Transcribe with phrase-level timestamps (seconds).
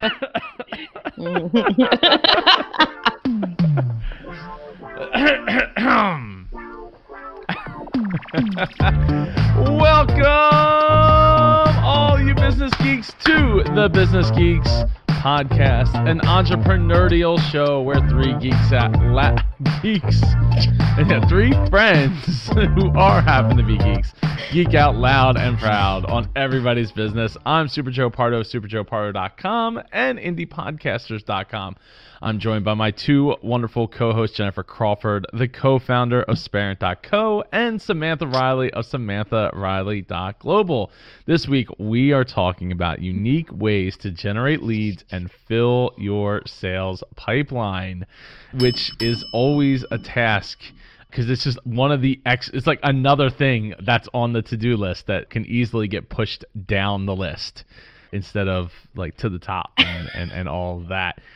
[0.00, 0.16] Welcome,
[11.84, 14.70] all you business geeks, to the Business Geeks
[15.08, 19.36] podcast, an entrepreneurial show where three geeks at la-
[19.82, 20.22] geeks,
[21.28, 24.14] three friends who are happen to be geeks,
[24.50, 27.36] geek out loud and proud on everybody's business.
[27.46, 31.76] I'm Super Joe Pardo, superjoepardo.com, and indiepodcasters.com.
[32.20, 38.26] I'm joined by my two wonderful co-hosts, Jennifer Crawford, the co-founder of Sparent.co, and Samantha
[38.26, 40.90] Riley of SamanthaRiley.global.
[41.26, 47.04] This week, we are talking about unique ways to generate leads and fill your sales
[47.14, 48.04] pipeline,
[48.54, 50.58] which is always a task
[51.10, 54.76] because it's just one of the ex it's like another thing that's on the to-do
[54.76, 57.64] list that can easily get pushed down the list
[58.12, 61.20] instead of like to the top and, and, and all of that.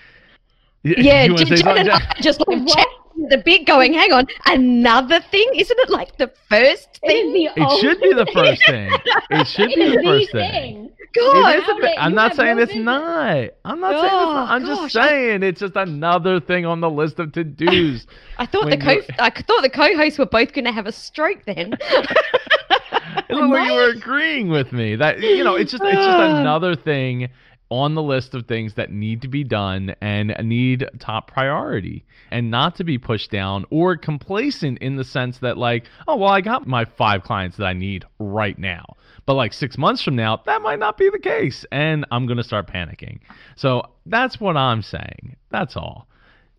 [0.86, 2.86] Yeah, You wanna say Jen and I just like chat
[3.28, 5.48] the bit going, hang on, another thing?
[5.54, 7.32] Isn't it like the first It thing?
[7.32, 8.90] the It should be the first thing.
[9.30, 10.50] It should It be the the first thing.
[10.50, 10.90] thing.
[11.14, 12.84] God, It is a bit- I'm not saying it's business.
[12.84, 13.50] not.
[13.64, 14.48] I'm not saying it's not.
[14.50, 17.44] Oh, I'm just gosh, I- saying it's just another thing on the list of to
[17.44, 18.06] dos.
[18.38, 21.44] I thought the co I thought the co-hosts were both going to have a stroke
[21.46, 21.74] then.
[23.28, 24.96] It looked like you were agreeing with me.
[24.96, 27.28] That you know, it's just it's just another thing
[27.74, 32.48] on the list of things that need to be done and need top priority and
[32.48, 36.40] not to be pushed down or complacent in the sense that like, oh well I
[36.40, 38.84] got my five clients that I need right now.
[39.26, 42.36] But like 6 months from now, that might not be the case and I'm going
[42.36, 43.18] to start panicking.
[43.56, 45.34] So that's what I'm saying.
[45.50, 46.06] That's all.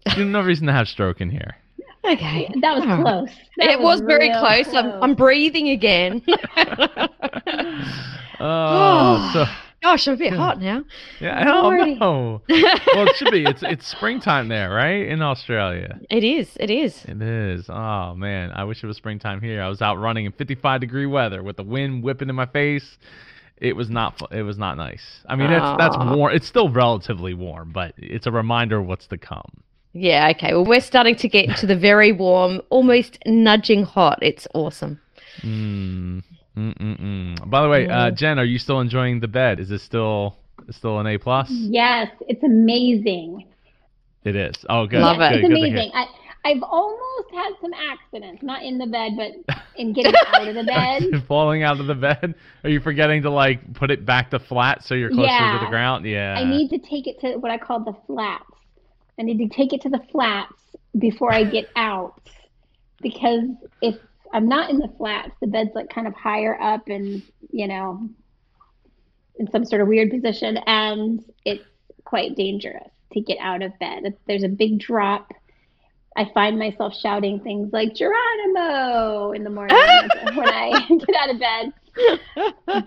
[0.05, 1.55] There's no reason to have stroke in here.
[2.03, 2.51] okay.
[2.61, 3.29] That was close.
[3.57, 4.73] That it was, very real close.
[4.73, 6.21] I'm, I'm breathing again.
[8.39, 9.45] Oh, so
[9.85, 10.83] Gosh, I'm a bit hot now.
[11.19, 11.93] Yeah, hell Lordy.
[11.93, 12.41] no.
[12.49, 13.43] well, it should be.
[13.43, 15.07] It's it's springtime there, right?
[15.07, 15.99] In Australia.
[16.09, 16.57] It is.
[16.59, 17.05] It is.
[17.05, 17.69] It is.
[17.69, 19.61] Oh man, I wish it was springtime here.
[19.61, 22.97] I was out running in 55 degree weather with the wind whipping in my face.
[23.57, 24.19] It was not.
[24.31, 25.23] It was not nice.
[25.29, 26.33] I mean, it's that's warm.
[26.33, 29.61] It's still relatively warm, but it's a reminder of what's to come.
[29.93, 30.31] Yeah.
[30.35, 30.53] Okay.
[30.53, 34.17] Well, we're starting to get to the very warm, almost nudging hot.
[34.23, 34.99] It's awesome.
[35.41, 36.23] Mm.
[36.57, 37.49] Mm-mm-mm.
[37.49, 39.59] By the way, uh, Jen, are you still enjoying the bed?
[39.59, 40.37] Is it still
[40.71, 41.47] still an A plus?
[41.49, 43.45] Yes, it's amazing.
[44.23, 44.55] It is.
[44.69, 45.01] Oh, good.
[45.01, 45.41] Love yes, it.
[45.41, 45.91] Good, It's good amazing.
[45.93, 46.05] I,
[46.45, 50.63] I've almost had some accidents, not in the bed, but in getting out of the
[51.11, 51.23] bed.
[51.27, 52.35] falling out of the bed?
[52.63, 55.69] Are you forgetting to like put it back to flat so you're closer to the
[55.69, 56.05] ground?
[56.05, 56.35] Yeah.
[56.37, 58.45] I need to take it to what I call the flats.
[59.19, 60.53] I need to take it to the flats
[60.97, 62.21] before I get out
[63.01, 63.43] because
[63.81, 63.95] if
[64.35, 68.09] I'm not in the flats, the bed's like kind of higher up and, you know,
[69.37, 71.63] in some sort of weird position, and it's
[72.03, 74.13] quite dangerous to get out of bed.
[74.27, 75.31] There's a big drop.
[76.17, 79.77] I find myself shouting things like Geronimo in the morning
[80.35, 81.73] when I get out of bed.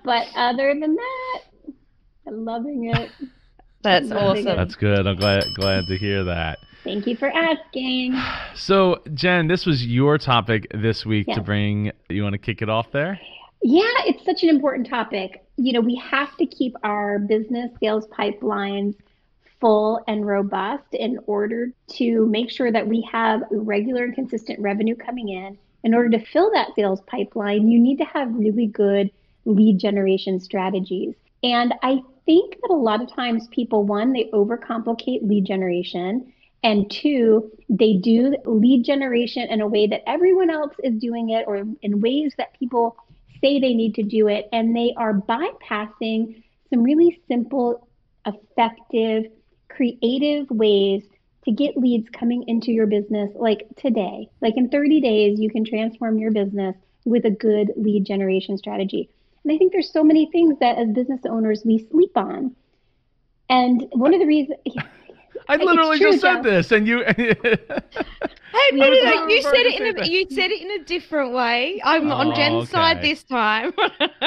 [0.05, 1.41] But other than that,
[2.27, 3.11] I'm loving it.
[3.83, 4.49] That's Loving it.
[4.49, 4.57] awesome.
[4.57, 5.07] That's good.
[5.07, 6.59] I'm glad glad to hear that.
[6.84, 8.21] Thank you for asking.
[8.55, 11.93] So, Jen, this was your topic this week to bring.
[12.09, 13.21] You want to kick it off there?
[13.62, 15.44] Yeah, it's such an important topic.
[15.56, 18.94] You know, we have to keep our business sales pipelines
[19.61, 24.94] full and robust in order to make sure that we have regular and consistent revenue
[24.94, 25.59] coming in.
[25.83, 29.11] In order to fill that sales pipeline, you need to have really good
[29.44, 31.15] lead generation strategies.
[31.43, 36.33] And I think that a lot of times people, one, they overcomplicate lead generation.
[36.63, 41.45] And two, they do lead generation in a way that everyone else is doing it
[41.47, 42.97] or in ways that people
[43.41, 44.49] say they need to do it.
[44.53, 47.89] And they are bypassing some really simple,
[48.27, 49.25] effective,
[49.69, 51.05] creative ways
[51.45, 54.29] to get leads coming into your business like today.
[54.41, 56.75] Like in 30 days, you can transform your business
[57.05, 59.09] with a good lead generation strategy.
[59.45, 62.55] And I think there's so many things that as business owners we sleep on.
[63.49, 64.59] And one of the reasons
[65.49, 66.50] I literally true, just said Joe.
[66.50, 67.05] this, and you.
[68.50, 69.27] Hey, no, I was no, no.
[69.29, 70.11] You said it in a that.
[70.11, 71.81] you said it in a different way.
[71.85, 73.73] I'm Oh, on Jen's side this time.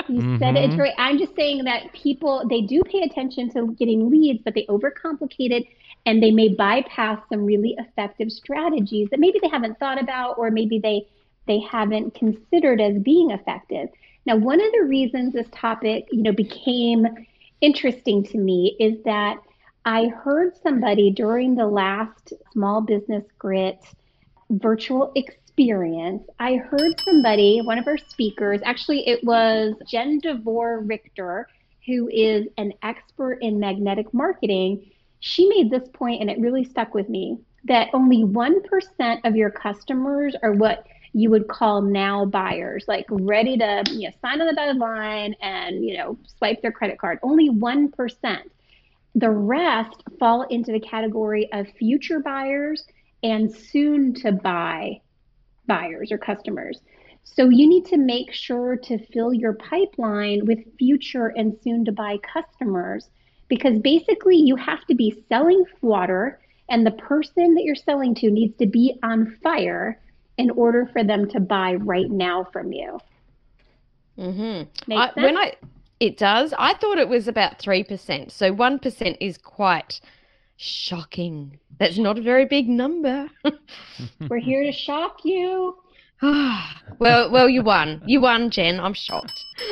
[0.08, 0.66] You said it.
[0.66, 0.80] It's Mhm.
[0.80, 0.94] right.
[1.00, 5.52] I'm just saying that people they do pay attention to getting leads, but they overcomplicate
[5.52, 5.64] it,
[6.06, 10.52] and they may bypass some really effective strategies that maybe they haven't thought about, or
[10.52, 11.08] maybe they
[11.48, 13.90] they haven't considered as being effective.
[14.28, 17.08] Now, one of the reasons this topic, you know, became
[17.60, 19.38] interesting to me is that
[19.86, 23.80] I heard somebody during the last Small Business Grit
[24.50, 26.24] virtual experience.
[26.40, 31.48] I heard somebody, one of our speakers, actually, it was Jen DeVore Richter,
[31.88, 36.94] who is an expert in magnetic marketing, she made this point and it really stuck
[36.94, 42.86] with me that only 1% of your customers are what you would call now buyers,
[42.88, 46.72] like ready to you know, sign on the dotted line and you know swipe their
[46.72, 47.20] credit card.
[47.22, 48.42] Only 1%.
[49.16, 52.86] The rest fall into the category of future buyers
[53.24, 55.02] and soon to buy
[55.68, 56.82] buyers or customers.
[57.24, 61.92] So you need to make sure to fill your pipeline with future and soon to
[61.92, 63.10] buy customers
[63.48, 68.32] because basically you have to be selling water and the person that you're selling to
[68.32, 70.00] needs to be on fire
[70.38, 72.98] in order for them to buy right now from you.
[74.18, 74.92] Mm-hmm.
[74.94, 75.54] I, when I
[76.02, 78.32] it does, I thought it was about three percent.
[78.32, 80.02] So one percent is quite
[80.58, 81.60] shocking.
[81.80, 83.30] That's not a very big number.
[84.28, 85.78] We're here to shock you.
[86.22, 88.02] well, well, you won.
[88.08, 88.80] You won, Jen.
[88.80, 89.46] I'm shocked.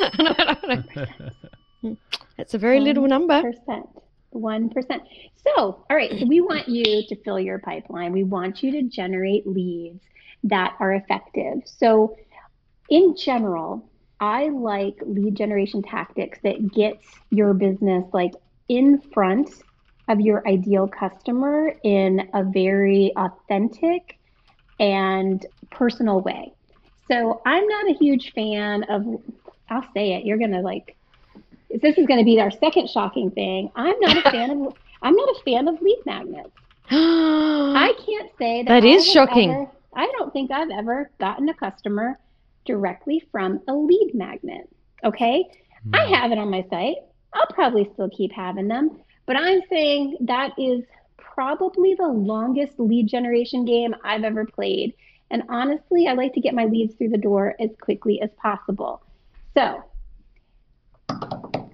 [2.36, 2.84] That's a very 1%.
[2.84, 3.42] little number.
[3.42, 3.88] Percent.
[4.30, 5.02] One percent.
[5.36, 6.12] So, all right.
[6.20, 8.12] So we want you to fill your pipeline.
[8.12, 10.04] We want you to generate leads
[10.44, 11.62] that are effective.
[11.64, 12.16] So,
[12.88, 13.89] in general,
[14.20, 18.32] I like lead generation tactics that gets your business like
[18.68, 19.50] in front
[20.08, 24.18] of your ideal customer in a very authentic
[24.78, 26.52] and personal way.
[27.08, 29.04] So, I'm not a huge fan of
[29.68, 30.24] I'll say it.
[30.24, 30.96] You're going to like
[31.70, 33.70] this is going to be our second shocking thing.
[33.76, 36.50] I'm not a fan of I'm not a fan of lead magnets.
[36.90, 38.68] I can't say that.
[38.68, 39.50] That is shocking.
[39.50, 42.18] Ever, I don't think I've ever gotten a customer
[42.64, 44.68] directly from a lead magnet.
[45.04, 45.44] Okay.
[45.88, 45.98] Mm.
[45.98, 46.96] I have it on my site.
[47.32, 50.84] I'll probably still keep having them, but I'm saying that is
[51.16, 54.94] probably the longest lead generation game I've ever played.
[55.30, 59.02] And honestly, I like to get my leads through the door as quickly as possible.
[59.54, 59.84] So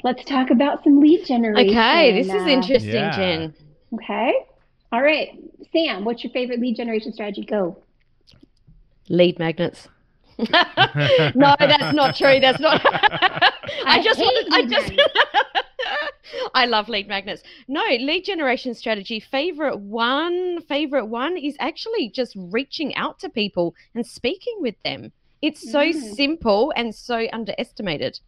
[0.03, 1.71] let's talk about some lead generation.
[1.71, 3.17] Okay, this is interesting, yeah.
[3.17, 3.55] Jen.
[3.95, 4.35] Okay.
[4.93, 5.31] All right.
[5.73, 7.45] Sam, what's your favorite lead generation strategy?
[7.45, 7.83] Go
[9.09, 9.89] lead magnets.
[11.35, 12.39] no, that's not true.
[12.41, 12.81] That's not.
[13.87, 14.21] I, just.
[14.21, 14.93] I just.
[16.55, 17.43] I love lead magnets.
[17.69, 19.21] No, lead generation strategy.
[19.21, 20.61] Favorite one.
[20.63, 25.13] Favorite one is actually just reaching out to people and speaking with them.
[25.43, 26.15] It's so mm.
[26.15, 28.21] simple and so underestimated.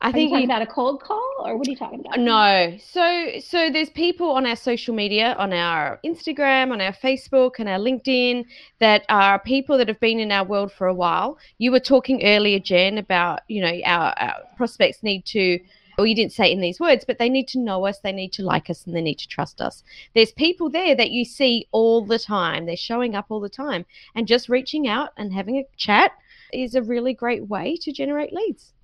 [0.00, 2.20] I Are think you talking about a cold call, or what are you talking about?
[2.20, 2.78] No.
[2.78, 7.68] So, so there's people on our social media, on our Instagram, on our Facebook, and
[7.68, 8.44] our LinkedIn
[8.78, 11.36] that are people that have been in our world for a while.
[11.58, 15.58] You were talking earlier, Jen, about you know our, our prospects need to.
[15.96, 18.12] Well, you didn't say it in these words, but they need to know us, they
[18.12, 19.82] need to like us, and they need to trust us.
[20.14, 22.66] There's people there that you see all the time.
[22.66, 23.84] They're showing up all the time,
[24.14, 26.12] and just reaching out and having a chat
[26.52, 28.74] is a really great way to generate leads.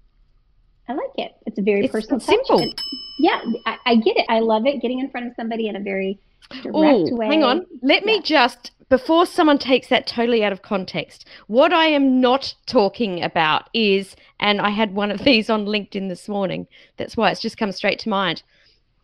[0.89, 1.33] I like it.
[1.47, 2.73] It's a very it's personal, simple.
[3.19, 4.27] Yeah, I, I, get it.
[4.29, 4.83] I love it.
[4.83, 6.19] Getting in front of somebody in a very
[6.63, 6.77] direct
[7.13, 7.27] Ooh, way.
[7.27, 7.67] Hang on.
[7.83, 8.07] Let yeah.
[8.07, 11.27] me just before someone takes that totally out of context.
[11.47, 16.09] What I am not talking about is, and I had one of these on LinkedIn
[16.09, 16.67] this morning.
[16.97, 18.43] That's why it's just come straight to mind.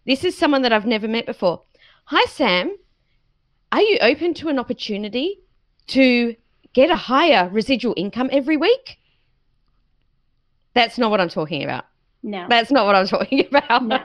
[0.07, 1.63] This is someone that I've never met before.
[2.07, 2.77] Hi, Sam.
[3.73, 5.41] Are you open to an opportunity
[5.89, 6.35] to
[6.73, 9.00] get a higher residual income every week?
[10.75, 11.85] That's not what I'm talking about.
[12.23, 12.47] No.
[12.49, 13.85] That's not what I'm talking about.
[13.85, 13.99] No.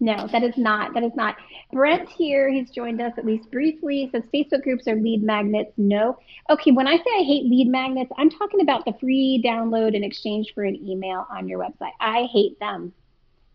[0.00, 0.94] no, that is not.
[0.94, 1.36] That is not.
[1.72, 4.08] Brent here, he's joined us at least briefly.
[4.12, 5.72] Says Facebook groups are lead magnets.
[5.76, 6.18] No.
[6.48, 10.04] Okay, when I say I hate lead magnets, I'm talking about the free download in
[10.04, 11.92] exchange for an email on your website.
[12.00, 12.92] I hate them.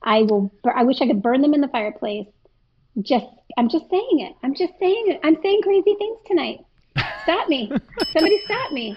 [0.03, 2.27] I will I wish I could burn them in the fireplace.
[3.01, 3.25] Just
[3.57, 4.35] I'm just saying it.
[4.43, 5.19] I'm just saying it.
[5.23, 6.59] I'm saying crazy things tonight.
[7.23, 7.71] Stop me.
[8.13, 8.95] Somebody stop me.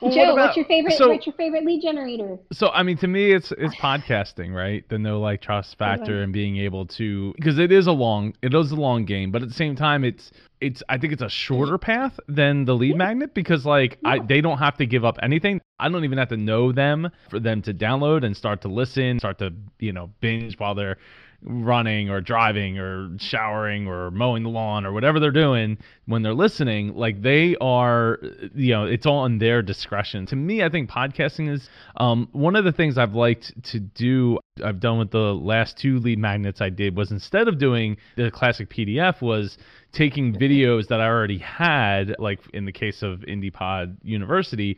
[0.00, 0.94] Well, Joe, what about, what's your favorite?
[0.94, 2.38] So, what's your favorite lead generator?
[2.52, 4.88] So, I mean, to me, it's it's podcasting, right?
[4.88, 8.54] The no like trust factor and being able to because it is a long it
[8.54, 11.28] is a long game, but at the same time, it's it's I think it's a
[11.28, 12.96] shorter path than the lead yeah.
[12.96, 14.10] magnet because like yeah.
[14.10, 15.60] I they don't have to give up anything.
[15.80, 19.18] I don't even have to know them for them to download and start to listen,
[19.18, 20.98] start to you know binge while they're
[21.42, 26.34] running or driving or showering or mowing the lawn or whatever they're doing when they're
[26.34, 28.18] listening like they are
[28.54, 30.26] you know it's all in their discretion.
[30.26, 34.38] To me i think podcasting is um, one of the things i've liked to do
[34.64, 38.30] i've done with the last two lead magnets i did was instead of doing the
[38.32, 39.58] classic pdf was
[39.92, 44.76] taking videos that i already had like in the case of indiepod university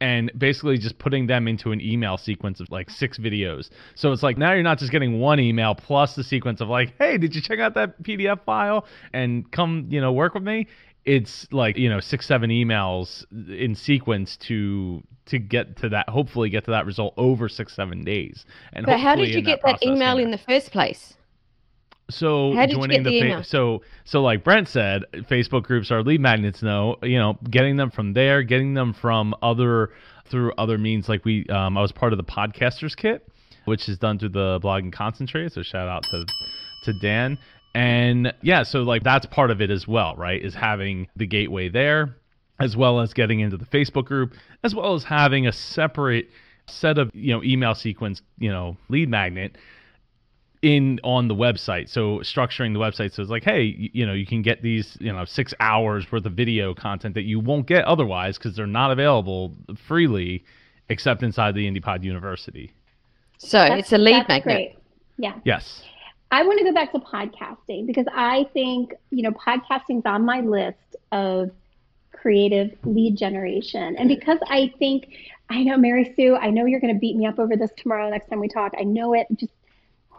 [0.00, 3.68] and basically just putting them into an email sequence of like six videos.
[3.94, 6.94] So it's like now you're not just getting one email plus the sequence of like,
[6.98, 10.66] hey, did you check out that PDF file and come, you know, work with me?
[11.04, 16.50] It's like, you know, six, seven emails in sequence to to get to that hopefully
[16.50, 19.78] get to that result over six seven days and But how did you get that
[19.78, 21.14] process, email in the first place?
[22.10, 23.42] So how did you joining the fa- email?
[23.42, 27.90] so so like brent said facebook groups are lead magnets now you know getting them
[27.90, 29.90] from there getting them from other
[30.30, 31.08] through other means.
[31.08, 33.26] Like we um, i was part of the podcasters kit
[33.66, 36.24] which is done through the blogging concentrate so shout out to
[36.84, 37.38] to dan.
[37.74, 41.68] And yeah so like that's part of it as well right is having the gateway
[41.68, 42.16] there
[42.58, 44.32] as well as getting into the facebook group
[44.64, 46.30] as well as having a separate
[46.66, 49.56] set of you know email sequence you know lead magnet
[50.62, 54.12] in on the website so structuring the website so it's like hey you, you know
[54.12, 57.66] you can get these you know six hours worth of video content that you won't
[57.66, 59.54] get otherwise because they're not available
[59.86, 60.44] freely
[60.90, 62.72] except inside the indiepod university
[63.38, 64.42] So That's- it's a lead magnet.
[64.44, 64.76] Great.
[65.16, 65.34] Yeah.
[65.44, 65.82] yes
[66.32, 70.40] I want to go back to podcasting because I think, you know, podcasting's on my
[70.40, 71.50] list of
[72.12, 73.96] creative lead generation.
[73.96, 75.08] And because I think,
[75.48, 78.08] I know, Mary Sue, I know you're going to beat me up over this tomorrow
[78.08, 78.72] next time we talk.
[78.78, 79.26] I know it.
[79.34, 79.50] Just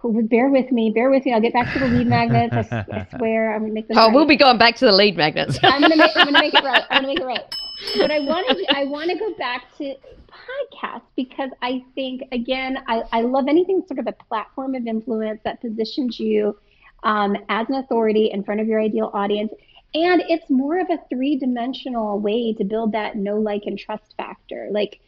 [0.03, 0.91] bear with me.
[0.91, 1.33] Bear with me.
[1.33, 2.53] I'll get back to the lead magnets.
[2.53, 3.97] I, s- I swear I'm going to make this.
[3.97, 4.13] Oh, right.
[4.15, 5.59] we'll be going back to the lead magnets.
[5.63, 6.83] I'm gonna make I'm gonna make it right.
[6.89, 7.55] I'm gonna make it right.
[7.97, 9.95] But I want to I want to go back to
[10.29, 15.41] podcasts because I think again I, I love anything sort of a platform of influence
[15.45, 16.57] that positions you
[17.03, 19.51] um, as an authority in front of your ideal audience.
[19.95, 24.13] And it's more of a three dimensional way to build that know, like, and trust
[24.15, 24.69] factor.
[24.71, 24.99] Like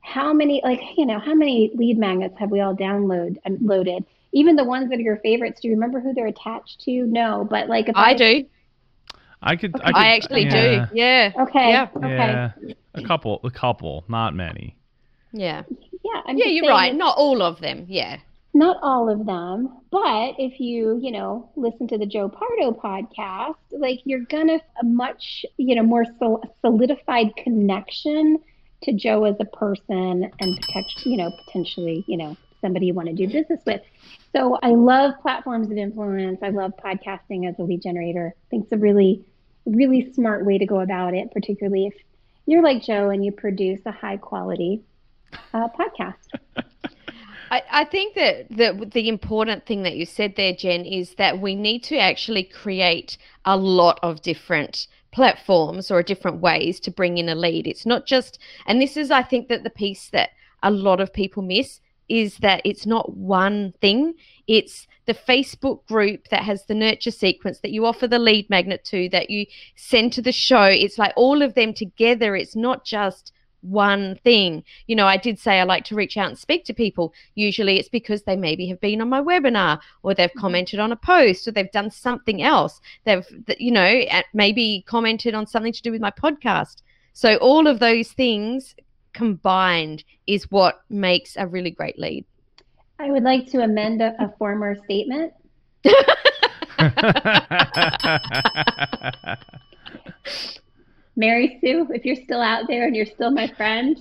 [0.00, 4.04] how many like you know how many lead magnets have we all download um, loaded
[4.32, 7.46] even the ones that are your favorites do you remember who they're attached to no
[7.48, 8.44] but like if I do.
[9.42, 9.84] i could Okay.
[9.84, 10.96] i, could, I actually yeah, do.
[10.96, 11.32] Yeah.
[11.40, 11.88] okay Yeah.
[11.96, 12.52] okay yeah
[12.94, 14.76] a couple a couple not many
[15.32, 15.62] Yeah.
[16.04, 16.94] Yeah, I'm Yeah, you're right.
[16.94, 17.86] Not all of them.
[17.88, 18.18] Yeah.
[18.54, 23.54] Not all of them, but if you, you know, listen to the Joe Pardo podcast,
[23.70, 28.38] like you're gonna a much, you know, more so solidified connection
[28.82, 33.08] to Joe as a person and potentially, you know, potentially, you know, somebody you want
[33.08, 33.82] to do business with.
[34.34, 36.38] So I love platforms of influence.
[36.42, 38.34] I love podcasting as a lead generator.
[38.34, 39.22] I think it's a really,
[39.66, 41.94] really smart way to go about it, particularly if
[42.46, 44.82] you're like Joe and you produce a high quality
[45.52, 46.14] uh, podcast.
[47.70, 51.54] I, think that the the important thing that you said there, Jen, is that we
[51.54, 57.28] need to actually create a lot of different platforms or different ways to bring in
[57.28, 57.66] a lead.
[57.66, 60.30] It's not just, and this is, I think, that the piece that
[60.62, 64.14] a lot of people miss is that it's not one thing.
[64.46, 68.84] It's the Facebook group that has the nurture sequence that you offer the lead magnet
[68.86, 70.64] to, that you send to the show.
[70.64, 72.36] It's like all of them together.
[72.36, 73.32] It's not just
[73.62, 74.64] one thing.
[74.86, 77.14] You know, I did say I like to reach out and speak to people.
[77.34, 80.40] Usually it's because they maybe have been on my webinar or they've mm-hmm.
[80.40, 82.80] commented on a post or they've done something else.
[83.04, 83.24] They've,
[83.58, 84.02] you know,
[84.34, 86.82] maybe commented on something to do with my podcast.
[87.12, 88.74] So all of those things
[89.12, 92.24] combined is what makes a really great lead.
[92.98, 95.32] I would like to amend a, a former statement.
[101.16, 104.00] Mary Sue, if you're still out there and you're still my friend,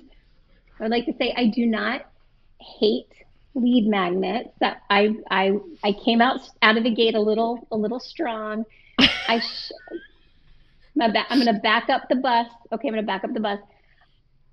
[0.80, 2.06] I would like to say I do not
[2.60, 3.12] hate
[3.56, 4.50] lead magnets.
[4.60, 8.66] That I I I came out out of the gate a little a little strong.
[9.00, 9.72] I sh-
[10.96, 12.48] my ba- I'm going to back up the bus.
[12.72, 13.60] Okay, I'm going to back up the bus.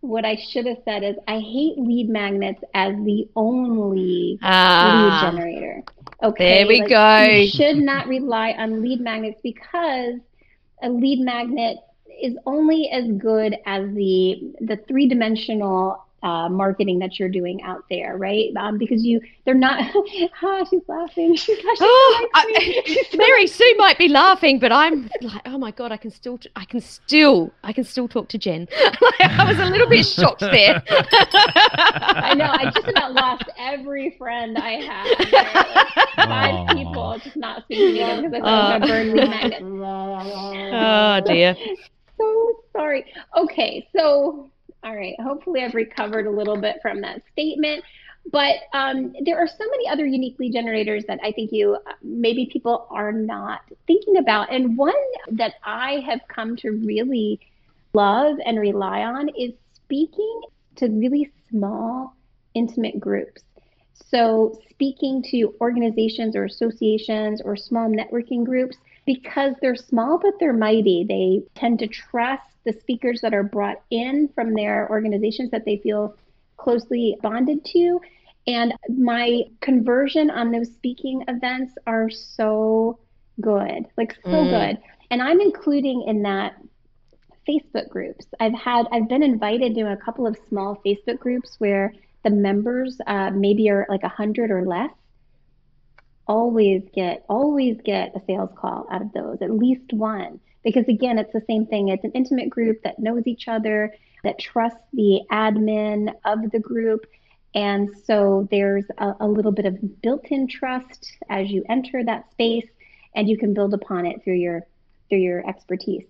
[0.01, 5.19] What I should have said is I hate lead magnets as the only Ah, lead
[5.19, 5.85] generator.
[6.23, 6.61] Okay.
[6.61, 7.25] there we like, go.
[7.25, 10.21] You should not rely on lead magnets because
[10.83, 11.79] a lead magnet
[12.23, 17.85] is only as good as the the three dimensional uh, marketing that you're doing out
[17.89, 18.49] there, right?
[18.57, 19.81] Um, because you, they're not.
[20.43, 21.35] ah, she's laughing.
[21.37, 22.49] She's, she Oh, likes.
[22.59, 25.97] I, She's so- Mary Sue might be laughing, but I'm like, oh my god, I
[25.97, 28.67] can still, I can still, I can still talk to Jen.
[29.01, 30.83] Like, I was a little bit shocked there.
[30.91, 32.47] I know.
[32.51, 35.07] I just about lost every friend I had.
[35.31, 36.75] There were, like, Five Aw.
[36.75, 39.63] people just not seeing me because I thought I was gonna burn lead magnets.
[40.75, 41.57] oh dear.
[42.19, 43.05] so sorry.
[43.37, 44.51] Okay, so
[44.85, 45.15] all right.
[45.21, 47.85] Hopefully, I've recovered a little bit from that statement.
[48.31, 52.49] But um, there are so many other unique lead generators that I think you maybe
[52.53, 54.53] people are not thinking about.
[54.53, 54.93] And one
[55.33, 57.41] that I have come to really
[57.95, 60.43] love and rely on is speaking
[60.77, 62.15] to really small,
[62.55, 63.43] intimate groups.
[63.95, 70.53] So, speaking to organizations or associations or small networking groups because they're small but they're
[70.53, 71.05] mighty.
[71.09, 75.79] They tend to trust the speakers that are brought in from their organizations that they
[75.79, 76.17] feel
[76.59, 78.01] closely bonded to.
[78.47, 83.01] And my conversion on those speaking events are so
[83.41, 84.51] good, like so Mm.
[84.51, 84.79] good.
[85.11, 86.55] And I'm including in that
[87.49, 88.27] Facebook groups.
[88.41, 91.95] I've had I've been invited to a couple of small Facebook groups where
[92.25, 94.91] the members uh, maybe are like a hundred or less.
[96.29, 100.41] Always get always get a sales call out of those, at least one.
[100.69, 101.89] Because again, it's the same thing.
[101.89, 107.07] It's an intimate group that knows each other, that trusts the admin of the group.
[107.55, 112.69] And so there's a, a little bit of built-in trust as you enter that space,
[113.15, 114.67] and you can build upon it through your
[115.09, 116.05] through your expertise.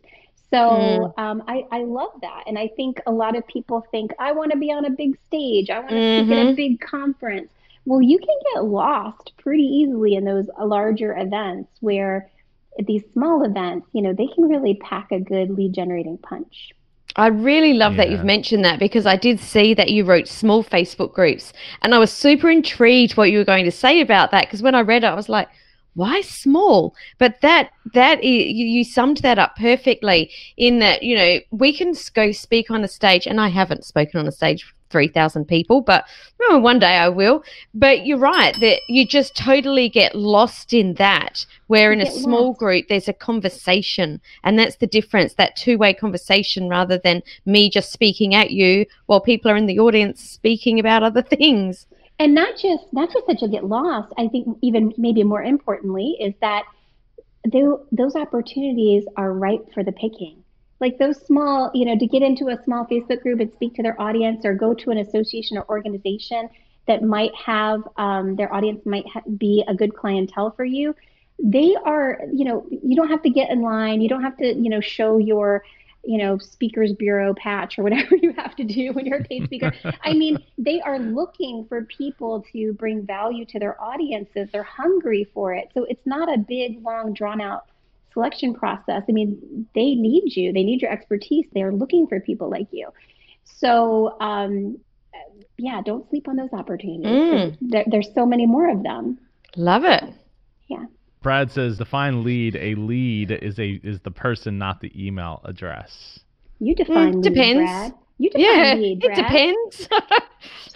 [0.50, 1.18] So mm.
[1.18, 2.42] um, I, I love that.
[2.48, 5.16] And I think a lot of people think, I want to be on a big
[5.28, 6.26] stage, I want to mm-hmm.
[6.26, 6.54] speak at a mm-hmm.
[6.56, 7.50] big conference.
[7.86, 12.28] Well, you can get lost pretty easily in those larger events where
[12.86, 16.70] these small events, you know, they can really pack a good lead generating punch.
[17.16, 18.04] I really love yeah.
[18.04, 21.94] that you've mentioned that because I did see that you wrote small Facebook groups and
[21.94, 24.80] I was super intrigued what you were going to say about that because when I
[24.80, 25.48] read it, I was like,
[25.94, 31.40] why small but that that is, you summed that up perfectly in that you know
[31.50, 35.46] we can go speak on a stage and i haven't spoken on a stage 3,000
[35.46, 36.04] people, but
[36.42, 37.42] oh, one day I will.
[37.74, 42.48] But you're right that you just totally get lost in that, where in a small
[42.48, 42.58] lost.
[42.58, 47.70] group there's a conversation, and that's the difference that two way conversation rather than me
[47.70, 51.86] just speaking at you while people are in the audience speaking about other things
[52.18, 56.16] and not just not just that you'll get lost i think even maybe more importantly
[56.20, 56.64] is that
[57.44, 60.42] those opportunities are ripe for the picking
[60.80, 63.82] like those small you know to get into a small facebook group and speak to
[63.82, 66.48] their audience or go to an association or organization
[66.86, 70.94] that might have um, their audience might ha- be a good clientele for you
[71.42, 74.46] they are you know you don't have to get in line you don't have to
[74.54, 75.62] you know show your
[76.04, 79.44] you know, speakers bureau patch or whatever you have to do when you're a paid
[79.44, 79.72] speaker.
[80.02, 84.48] I mean, they are looking for people to bring value to their audiences.
[84.50, 85.68] They're hungry for it.
[85.74, 87.66] So it's not a big, long, drawn out
[88.12, 89.02] selection process.
[89.08, 90.52] I mean, they need you.
[90.52, 91.46] They need your expertise.
[91.52, 92.88] They are looking for people like you.
[93.44, 94.78] So, um,
[95.56, 97.06] yeah, don't sleep on those opportunities.
[97.06, 97.56] Mm.
[97.60, 99.18] There, there's so many more of them.
[99.56, 100.04] Love it.
[100.68, 100.84] Yeah.
[101.22, 102.56] Brad says define lead.
[102.56, 106.20] A lead is a is the person, not the email address.
[106.60, 107.70] You define mm, lead, depends.
[107.70, 107.94] Brad.
[108.18, 109.18] You define yeah, lead, Brad.
[109.18, 109.88] It depends.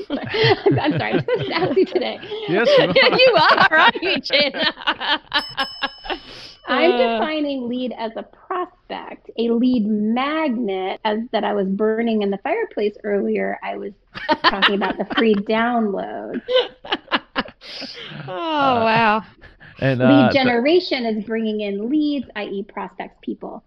[0.09, 2.19] I'm, I'm, sorry, I'm so sassy today.
[2.49, 4.53] Yes, you are, you are aren't you, Jen?
[6.69, 7.19] I'm uh.
[7.19, 12.39] defining lead as a prospect, a lead magnet, as that I was burning in the
[12.39, 13.59] fireplace earlier.
[13.63, 13.93] I was
[14.45, 16.41] talking about the free download.
[18.29, 19.25] Oh wow!
[19.81, 23.65] And uh, lead generation is bringing in leads, i.e., prospects, people.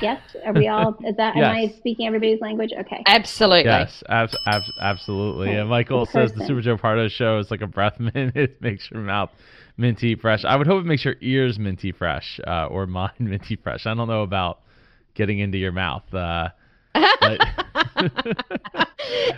[0.00, 0.96] Yes, are we all?
[1.04, 1.36] Is that?
[1.36, 1.44] yes.
[1.44, 2.70] Am I speaking everybody's language?
[2.78, 3.02] Okay.
[3.06, 3.70] Absolutely.
[3.70, 5.48] Yes, ab- ab- absolutely.
[5.48, 5.58] Okay.
[5.58, 8.36] And Michael says the Super Joe Pardo show is like a breath mint.
[8.36, 9.30] It makes your mouth
[9.76, 10.44] minty fresh.
[10.44, 13.86] I would hope it makes your ears minty fresh, uh, or mine minty fresh.
[13.86, 14.60] I don't know about
[15.14, 16.04] getting into your mouth.
[16.14, 16.50] Uh,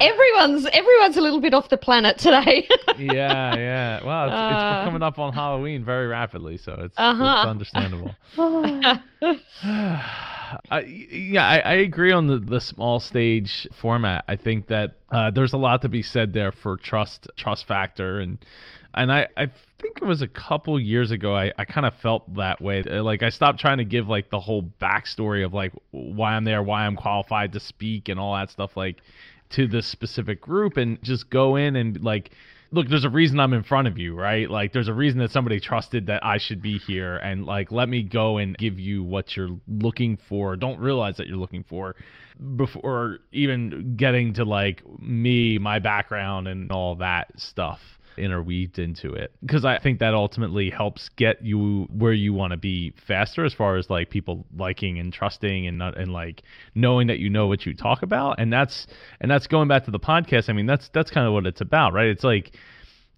[0.00, 2.68] everyone's everyone's a little bit off the planet today.
[2.98, 4.04] yeah, yeah.
[4.04, 7.42] Well, it's, uh, it's, coming up on Halloween very rapidly, so it's, uh-huh.
[7.42, 8.14] it's understandable.
[10.70, 14.24] I, yeah, I, I, agree on the, the small stage format.
[14.28, 18.20] I think that uh, there's a lot to be said there for trust, trust factor,
[18.20, 18.38] and
[18.94, 22.34] and I, I think it was a couple years ago I, I kind of felt
[22.36, 22.82] that way.
[22.82, 26.62] Like I stopped trying to give like the whole backstory of like why I'm there,
[26.62, 29.00] why I'm qualified to speak, and all that stuff like
[29.50, 32.32] to this specific group, and just go in and like
[32.72, 34.50] look, there's a reason I'm in front of you, right?
[34.50, 37.88] Like, there's a reason that somebody trusted that I should be here, and like, let
[37.88, 40.56] me go and give you what you're looking for.
[40.56, 41.94] Don't realize that you're looking for
[42.56, 47.80] before even getting to like me, my background, and all that stuff
[48.16, 49.32] interweaved into it.
[49.40, 53.54] Because I think that ultimately helps get you where you want to be faster as
[53.54, 56.42] far as like people liking and trusting and not and like
[56.74, 58.38] knowing that you know what you talk about.
[58.38, 58.86] And that's
[59.20, 61.60] and that's going back to the podcast I mean that's that's kind of what it's
[61.60, 62.08] about right?
[62.08, 62.56] It's like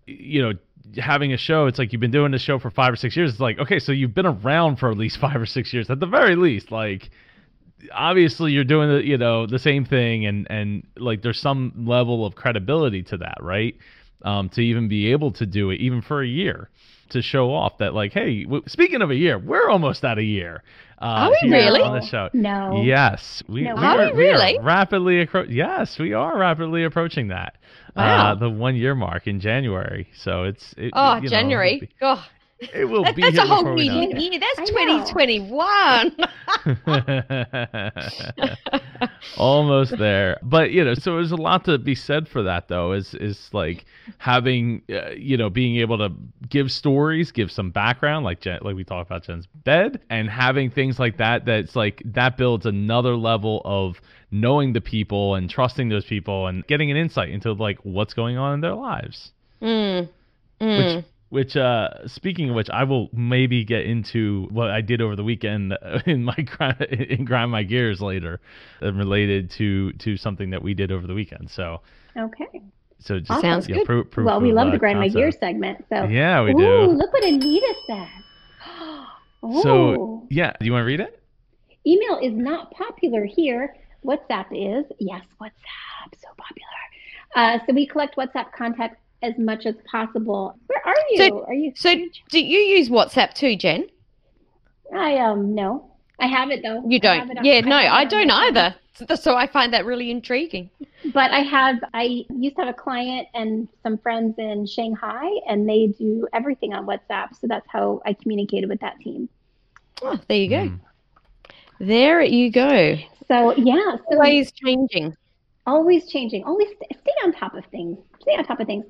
[0.07, 0.53] you know
[0.99, 3.31] having a show it's like you've been doing this show for 5 or 6 years
[3.31, 6.01] it's like okay so you've been around for at least 5 or 6 years at
[6.01, 7.11] the very least like
[7.93, 12.25] obviously you're doing the you know the same thing and and like there's some level
[12.25, 13.77] of credibility to that right
[14.25, 16.69] um, to even be able to do it, even for a year,
[17.11, 20.23] to show off that, like, hey, w- speaking of a year, we're almost at a
[20.25, 20.63] year.
[21.01, 22.31] Uh, are we really on the show?
[22.33, 22.83] No.
[22.83, 25.27] Yes, we, no, we are, we really we are rapidly.
[25.27, 27.57] Accro- yes, we are rapidly approaching that.
[27.89, 28.33] Uh, wow.
[28.33, 30.09] Uh, the one year mark in January.
[30.17, 31.91] So it's it, oh January.
[32.01, 32.25] Know, oh.
[32.61, 34.33] It will be That's a whole before we new know it.
[34.33, 34.41] year.
[34.41, 36.17] That's 2021.
[39.37, 42.93] Almost there, but you know, so there's a lot to be said for that, though.
[42.93, 43.85] Is is like
[44.19, 46.13] having, uh, you know, being able to
[46.49, 50.71] give stories, give some background, like Jen, like we talked about Jen's bed, and having
[50.71, 51.45] things like that.
[51.45, 56.67] That's like that builds another level of knowing the people and trusting those people and
[56.67, 59.33] getting an insight into like what's going on in their lives.
[59.61, 60.09] Mm,
[60.61, 60.97] mm.
[60.97, 65.17] Which which uh speaking of which I will maybe get into what I did over
[65.17, 68.41] the weekend uh, in my grind, in grind my gears later
[68.83, 71.51] uh, related to to something that we did over the weekend.
[71.51, 71.81] So
[72.17, 72.63] Okay.
[73.01, 73.43] so just Awesome.
[73.43, 73.87] Sounds know, good.
[73.87, 75.19] proof- proof well, we of, love uh, the grind my concept.
[75.19, 75.85] gears segment.
[75.89, 76.87] So Yeah, we Ooh, do.
[76.93, 78.09] look what Anita says.
[78.67, 79.07] oh.
[79.63, 81.21] So yeah, do you want to read it?
[81.87, 83.77] Email is not popular here.
[84.05, 84.85] WhatsApp is.
[85.01, 86.81] Yes, WhatsApp, so popular.
[87.35, 90.57] Uh, so we collect WhatsApp contact as much as possible.
[90.67, 91.17] Where are you?
[91.19, 91.73] So- are you?
[91.77, 91.95] So,
[92.31, 93.87] do you use WhatsApp too, Jen?
[94.95, 95.91] I um no.
[96.21, 96.83] I have it though.
[96.87, 97.39] You don't?
[97.43, 98.75] Yeah, no, I don't either.
[98.95, 100.71] So- So I find that really intriguing.
[101.13, 101.77] But I have.
[101.93, 106.73] I used to have a client and some friends in Shanghai, and they do everything
[106.75, 107.35] on WhatsApp.
[107.41, 109.29] So that's how I communicated with that team.
[110.03, 110.57] Oh, there you go.
[110.69, 110.81] Mm.
[111.81, 112.97] There you go.
[113.27, 113.97] So yeah.
[113.97, 115.17] So Always changing.
[115.67, 118.85] always changing always stay on top of things stay on top of things.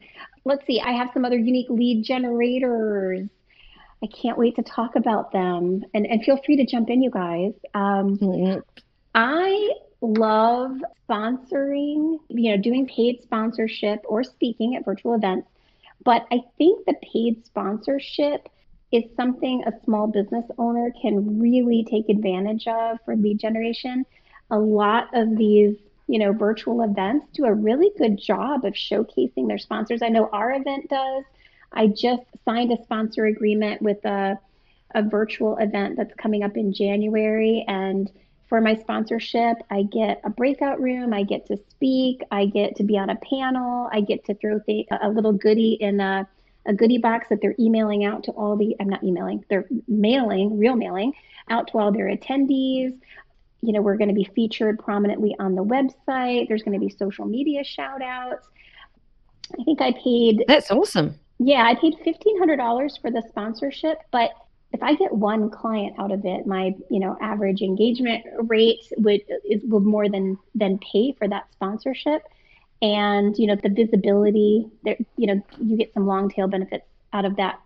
[0.45, 3.29] Let's see i have some other unique lead generators.
[4.03, 5.83] I can't wait to talk about them.
[5.95, 7.53] And, and feel free to jump in you guys.
[7.75, 8.63] Um, Mm,
[9.15, 9.71] i
[10.01, 10.73] love
[11.09, 15.49] sponsoring you know doing paid sponsorship or speaking at virtual events.
[16.05, 18.49] But i think the paid sponsorship
[18.93, 24.05] is something a small business owner can really take advantage of for lead generation.
[24.51, 29.49] A lot of these you know, virtual events do a really good job of showcasing
[29.49, 30.03] their sponsors.
[30.03, 31.25] I know our event does.
[31.73, 34.39] I just signed a sponsor agreement with a,
[34.95, 37.65] a virtual event that's coming up in January.
[37.67, 38.11] And
[38.49, 42.85] for my sponsorship, I get a breakout room, I get to speak, I get to
[42.85, 46.29] be on a panel, I get to throw th- a little goodie in a,
[46.67, 50.59] a goodie box that they're emailing out to all the, I'm not emailing, they're mailing,
[50.59, 51.15] real mailing
[51.49, 52.97] out to all their attendees
[53.65, 56.49] you know, we're going to be featured prominently on the website.
[56.49, 58.49] There's going to be social media shout outs.
[59.59, 61.19] I think I paid, That's awesome.
[61.39, 64.31] yeah, I paid $1,500 for the sponsorship, but
[64.73, 69.21] if I get one client out of it, my, you know, average engagement rate would
[69.49, 72.23] is will more than than pay for that sponsorship.
[72.83, 77.25] And, you know, the visibility there, you know, you get some long tail benefits out
[77.25, 77.61] of that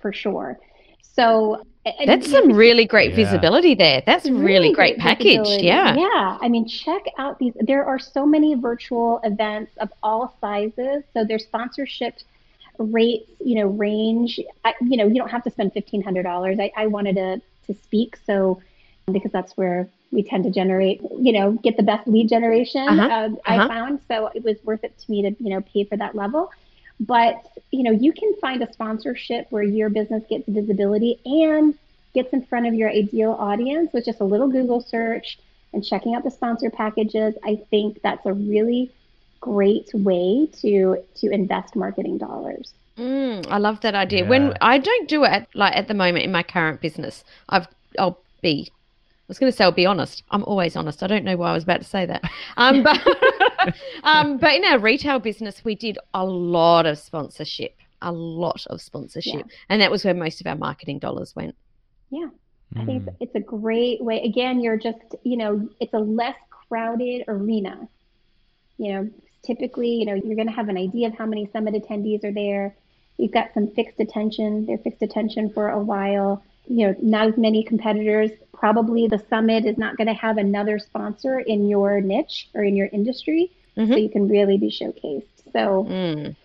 [0.00, 0.58] for sure.
[1.00, 3.16] So and- That's you know, some really great Yeah.
[3.16, 4.02] visibility there.
[4.06, 5.46] That's a really, great, package.
[5.62, 5.94] Yeah.
[5.96, 6.38] Yeah.
[6.40, 7.52] I mean, check out these.
[7.60, 11.02] There are so many virtual events of all sizes.
[11.12, 12.14] So their sponsorship
[12.78, 14.40] rates, you know, range.
[14.64, 16.58] I, you know, you don't have to spend fifteen hundred dollars.
[16.60, 18.60] I, I wanted to to speak, so
[19.10, 22.86] because that's where we tend to generate, you know, get the best lead generation.
[22.86, 23.02] Uh-huh.
[23.08, 23.68] Uh, I Uh-huh.
[23.68, 26.50] found so it was worth it to me to you know pay for that level.
[27.06, 31.74] But you know, you can find a sponsorship where your business gets visibility and
[32.14, 35.38] gets in front of your ideal audience with just a little Google search
[35.72, 37.34] and checking out the sponsor packages.
[37.44, 38.92] I think that's a really
[39.40, 42.72] great way to to invest marketing dollars.
[42.96, 44.24] Mm, I love that idea.
[44.24, 47.66] When I don't do it at, like at the moment in my current business, I've
[47.98, 48.70] I'll be.
[49.32, 50.24] I was going to say I'll be honest.
[50.30, 51.02] I'm always honest.
[51.02, 52.22] I don't know why I was about to say that.
[52.58, 53.00] Um, but
[54.04, 58.82] um, but in our retail business, we did a lot of sponsorship, a lot of
[58.82, 61.54] sponsorship, and that was where most of our marketing dollars went.
[62.10, 62.28] Yeah,
[62.76, 63.08] I think Mm.
[63.08, 64.22] it's, it's a great way.
[64.22, 66.36] Again, you're just, you know, it's a less
[66.68, 67.88] crowded arena.
[68.76, 69.10] You know,
[69.46, 72.32] typically, you know, you're going to have an idea of how many summit attendees are
[72.32, 72.76] there.
[73.16, 74.66] You've got some fixed attention.
[74.66, 76.42] They're fixed attention for a while.
[76.66, 78.30] You know, not as many competitors.
[78.52, 82.76] Probably the summit is not going to have another sponsor in your niche or in
[82.76, 83.50] your industry.
[83.74, 84.02] So Mhm.
[84.02, 85.24] you can really be showcased.
[85.52, 86.36] So Mm,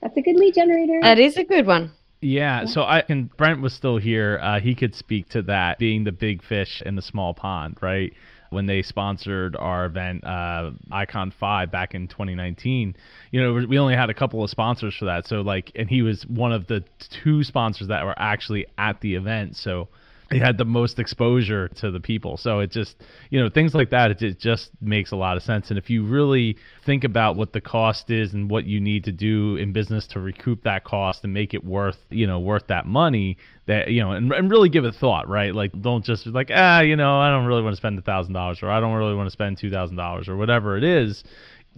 [0.00, 1.00] that's a good lead generator.
[1.02, 1.90] that is a good one.
[2.22, 4.38] Yeah, so I and Brent was still here.
[4.42, 8.12] Uh, he could speak to that being the big fish in the small pond, right?
[8.50, 12.96] When they sponsored our event, uh, Icon Five back in 2019,
[13.30, 15.26] you know, we only had a couple of sponsors for that.
[15.26, 16.84] So like, and he was one of the
[17.22, 19.56] two sponsors that were actually at the event.
[19.56, 19.88] So
[20.30, 22.36] he had the most exposure to the people.
[22.36, 25.42] So it just, you know, things like that, it, it just makes a lot of
[25.42, 25.70] sense.
[25.70, 29.12] And if you really think about what the cost is and what you need to
[29.12, 32.86] do in business to recoup that cost and make it worth, you know, worth that
[32.86, 35.54] money, that, you know, and, and really give it thought, right?
[35.54, 38.32] Like, don't just like, ah, you know, I don't really want to spend a thousand
[38.34, 41.24] dollars or I don't really want to spend two thousand dollars or whatever it is.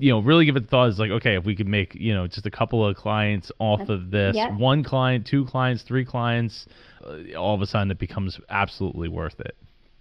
[0.02, 2.26] You know, really give it thought is like, okay, if we could make, you know,
[2.26, 4.54] just a couple of clients off of this, Yep.
[4.54, 6.66] one client, two clients, three clients,
[7.06, 9.54] uh, all of a sudden it becomes absolutely worth it.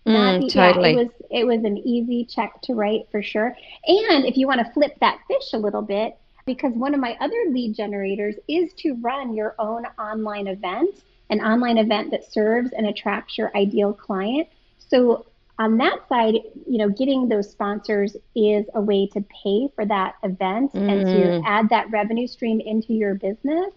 [0.07, 0.93] Mm, That- yeah, totally.
[0.93, 3.55] it was it was an easy check to write for sure.
[3.85, 7.15] And if you want to flip that fish a little bit, because one of my
[7.21, 12.71] other lead generators is to run your own online event, an online event that serves
[12.71, 14.47] and attracts your ideal client.
[14.79, 15.27] So
[15.61, 16.33] on that side,
[16.67, 21.17] you know, getting those sponsors is a way to pay for that event and to
[21.17, 21.43] Mm.
[21.45, 23.71] add that revenue stream into your business.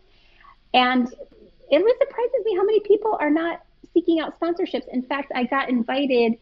[0.72, 1.06] And
[1.70, 3.60] it really surprises me how many people are not
[3.92, 4.88] seeking out sponsorships.
[4.88, 6.38] In fact, I got invited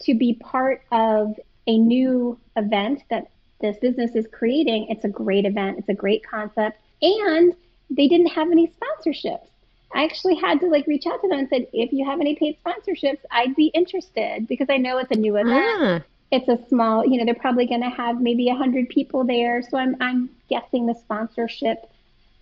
[0.00, 3.28] to be part of a new event that
[3.60, 4.88] this business is creating.
[4.88, 7.54] It's a great event, it's a great concept, and
[7.90, 9.46] they didn't have any sponsorships.
[9.92, 12.36] I actually had to like reach out to them and said, if you have any
[12.36, 16.00] paid sponsorships, I'd be interested because I know it's a new event Ah,
[16.30, 19.62] it's a small, you know, they're probably going to have maybe a hundred people there.
[19.62, 21.90] So I'm, I'm guessing the sponsorship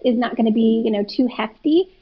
[0.05, 1.95] is not going to be, you know, too hefty.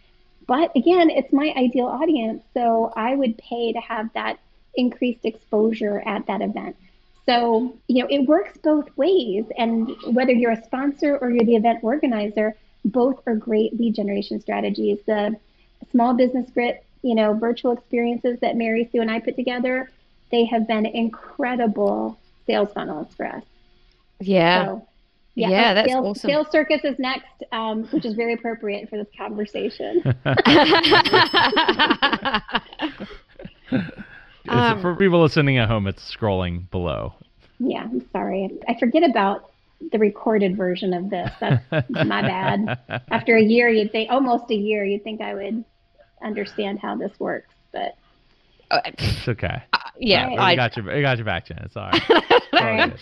[0.46, 2.42] But again, it's my ideal audience.
[2.54, 4.38] So I would pay to have that
[4.74, 6.76] increased exposure at that event.
[7.24, 9.44] So, you know, it works both ways.
[9.56, 12.56] And whether you're a sponsor or you're the event organizer,
[12.86, 14.98] both are great lead generation strategies.
[15.06, 15.36] The
[15.90, 19.90] small business grit, you know, virtual experiences that Mary Sue and I put together,
[20.30, 23.42] they have been incredible sales funnels for us.
[24.20, 24.64] yeah.
[24.66, 24.86] So,
[25.34, 26.30] Yeah, that's sales, awesome.
[26.30, 30.02] Sales circus is next, um, which is very appropriate for this conversation.
[34.48, 37.14] Um, for people listening at home, it's scrolling below.
[37.58, 38.48] yeah, I'm sorry.
[38.68, 39.50] I forget about
[39.92, 41.30] the recorded version of this.
[41.40, 42.78] That's my bad.
[43.10, 45.64] After a year, you'd think, almost a year, you'd think I would
[46.22, 47.54] understand how this works.
[47.72, 47.94] But
[48.70, 49.62] Uh, It's okay.
[49.98, 51.58] yeah, I I, got your, I got your back, Jen.
[51.64, 52.02] It's all right.
[52.54, 52.94] all right.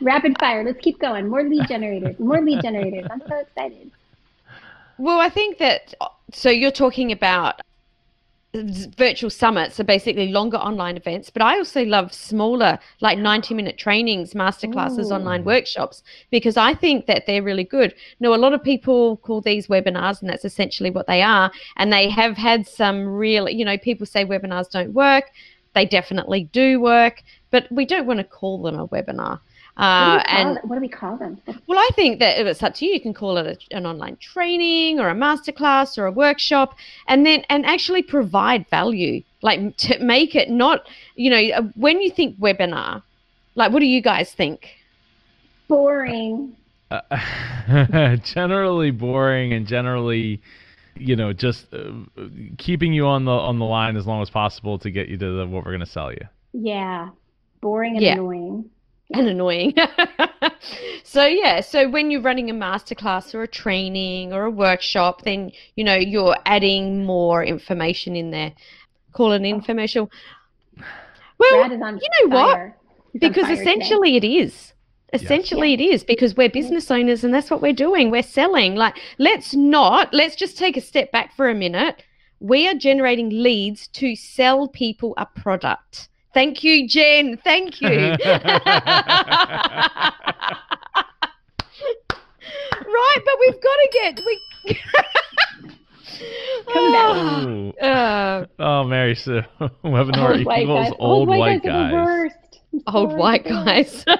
[0.00, 0.64] rapid fire.
[0.64, 1.28] Let's keep going.
[1.28, 2.18] More lead generators.
[2.18, 3.06] More lead generators.
[3.10, 3.90] I'm so excited.
[4.98, 5.94] Well, I think that
[6.32, 7.62] so you're talking about z-
[8.54, 13.76] virtual summits, so basically longer online events, but I also love smaller, like 90 minute
[13.76, 15.14] trainings, masterclasses, Ooh.
[15.14, 17.94] online workshops, because I think that they're really good.
[18.20, 21.52] Now, a lot of people call these webinars, and that's essentially what they are.
[21.76, 25.30] And they have had some real, you know, people say webinars don't work.
[25.74, 29.40] They definitely do work, but we don't want to call them a webinar.
[29.96, 30.64] What do, Uh, we call and it?
[30.64, 31.40] what do we call them?
[31.66, 32.94] well, I think that if it's up to you.
[32.94, 36.74] You can call it a, an online training or a masterclass or a workshop,
[37.06, 39.22] and then and actually provide value.
[39.42, 43.02] Like to make it not, you know, uh, when you think webinar,
[43.54, 44.68] like what do you guys think?
[45.68, 46.56] Boring.
[46.90, 50.40] Uh, generally boring and generally
[50.96, 51.92] you know just uh,
[52.56, 55.36] keeping you on the on the line as long as possible to get you to
[55.36, 57.10] the, what we're going to sell you Yeah.
[57.60, 58.12] Boring and Yeah.
[58.14, 58.70] annoying.
[59.14, 59.74] And annoying.
[61.02, 65.50] so yeah, so when you're running a masterclass or a training or a workshop, then
[65.76, 68.52] you know you're adding more information in there.
[69.12, 69.58] Call it an oh.
[69.58, 70.10] infomercial.
[71.38, 72.74] Well, Brad is on you know what?
[73.12, 73.62] He's because fire today.
[73.62, 74.74] essentially it is
[75.12, 78.94] essentially it is because we're business owners and that's what we're doing we're selling like
[79.18, 82.02] let's not let's just take a step back for a minute
[82.40, 87.88] we are generating leads to sell people a product thank you jen thank you
[91.88, 94.40] right but we've got to get we
[96.72, 97.46] Come back.
[97.46, 97.70] Ooh.
[97.80, 99.40] Uh, oh mary sue
[99.84, 100.96] webinar Old white equals guys.
[100.98, 102.30] old white guys.
[102.72, 102.86] Are the guys worst.
[102.86, 104.04] I'm old white guys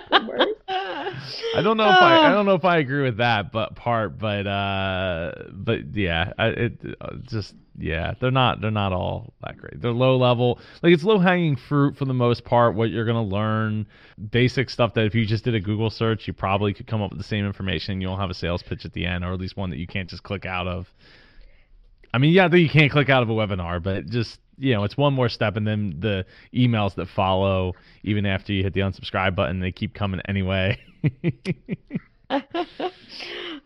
[0.69, 2.35] I don't know if I, I Oh.
[2.35, 6.81] don't know if I agree with that, but part, but uh, but yeah, I, it
[7.01, 9.81] uh, just yeah, they're not they're not all that great.
[9.81, 12.75] They're low level, like it's low hanging fruit for the most part.
[12.75, 13.87] What you're gonna learn,
[14.31, 17.11] basic stuff that if you just did a Google search, you probably could come up
[17.11, 18.01] with the same information.
[18.01, 20.09] You'll have a sales pitch at the end, or at least one that you can't
[20.11, 20.93] just click out of.
[22.13, 24.85] I mean, yeah, that you can't click out of a webinar, but just you know,
[24.85, 28.81] it's one more step, and then the emails that follow, even after you hit the
[28.81, 30.79] unsubscribe button, they keep coming anyway.
[32.31, 32.43] I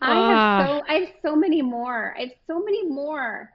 [0.01, 0.57] Ah.
[0.59, 2.13] have so I have so many more.
[2.17, 3.49] I have so many more.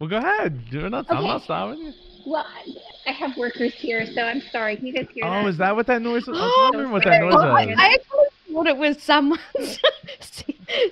[0.00, 0.62] well, go ahead.
[0.70, 1.26] You're not, I'm Okay.
[1.26, 1.94] not stopping you.
[2.26, 4.76] Well, I- I have workers here, so I'm sorry.
[4.76, 5.44] Can you guys hear that?
[5.44, 6.36] Oh, is that what that noise was?
[6.38, 7.74] I was Oh, wondering what that noise Oh, I, was.
[7.78, 8.26] I actually
[8.58, 9.40] thought it was someone's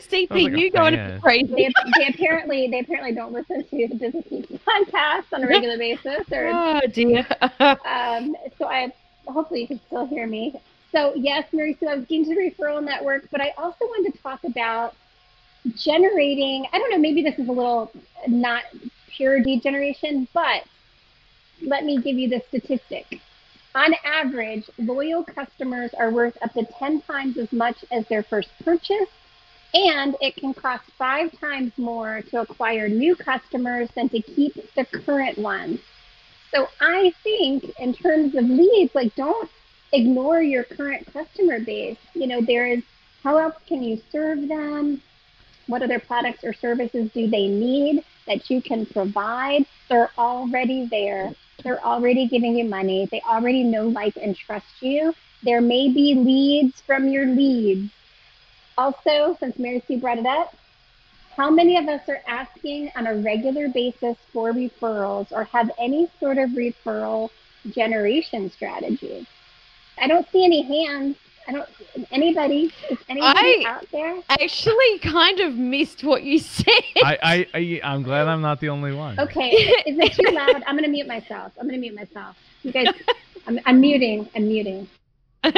[0.08, 0.30] CP.
[0.30, 1.52] like you going crazy?
[1.52, 5.76] They, they apparently they apparently don't listen to the Business Geeks podcast on a regular
[5.78, 7.26] basis, or Oh dear.
[7.60, 8.92] um, so I
[9.26, 10.54] hopefully you can still hear me.
[10.92, 14.14] So yes, Mary Sue, I was getting to the referral network, but I also wanted
[14.14, 14.94] to talk about
[15.74, 16.66] generating.
[16.72, 17.90] I don't know, maybe this is a little
[18.28, 18.62] not
[19.08, 20.64] pure lead generation, but
[21.62, 23.20] let me give you the statistic.
[23.76, 28.48] On average, loyal customers are worth up to 10 times as much as their first
[28.64, 29.10] purchase,
[29.74, 34.86] and it can cost five times more to acquire new customers than to keep the
[35.04, 35.78] current ones.
[36.54, 39.50] So I think in terms of leads, like don't
[39.92, 41.98] ignore your current customer base.
[42.14, 42.82] You know, there is
[43.22, 45.02] how else can you serve them?
[45.66, 49.66] What other products or services do they need that you can provide?
[49.90, 51.34] They're already there.
[51.62, 53.08] They're already giving you money.
[53.10, 55.14] They already know, like, and trust you.
[55.42, 57.90] There may be leads from your leads.
[58.78, 60.54] Also, since Mary Sue brought it up,
[61.36, 66.10] how many of us are asking on a regular basis for referrals or have any
[66.18, 67.30] sort of referral
[67.70, 69.26] generation strategy?
[69.98, 71.16] I don't see any hands.
[71.48, 71.68] I don't.
[72.10, 72.72] Anybody?
[72.90, 74.16] Is anybody I- out there?
[74.28, 76.82] I actually, kind of missed what you said.
[77.04, 79.18] I, I, I, I'm glad I'm not the only one.
[79.20, 79.50] Okay.
[79.86, 80.62] Is it too loud?
[80.66, 81.52] I'm gonna mute myself.
[81.60, 82.36] I'm gonna mute myself.
[82.62, 82.86] You guys,
[83.46, 84.28] I'm, I'm muting.
[84.34, 84.88] I'm muting.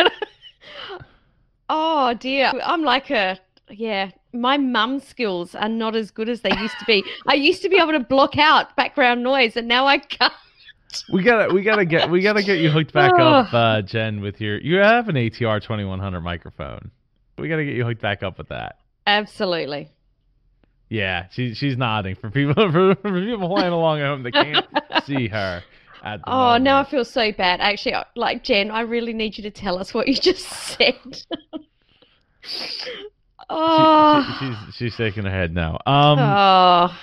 [1.69, 3.39] oh dear, I'm like a
[3.71, 4.11] yeah.
[4.35, 7.03] My mum skills are not as good as they used to be.
[7.27, 10.33] I used to be able to block out background noise, and now I can't.
[11.13, 14.41] We gotta, we gotta get, we gotta get you hooked back up, uh, Jen, with
[14.41, 14.59] your.
[14.59, 16.91] You have an ATR 2100 microphone.
[17.37, 18.79] We gotta get you hooked back up with that.
[19.07, 19.91] Absolutely.
[20.91, 24.67] Yeah, she, she's nodding for people for, for people playing along at home that can't
[25.05, 25.63] see her.
[26.03, 26.89] At the Oh, now I moment.
[26.91, 27.61] feel so bad.
[27.61, 30.47] Actually, like Jen, I really need you to tell us what you just
[30.77, 30.95] said.
[32.41, 32.87] She-
[33.51, 35.79] oh, she- she's she's shaking her head now.
[35.87, 36.19] Um.
[36.19, 36.99] oh,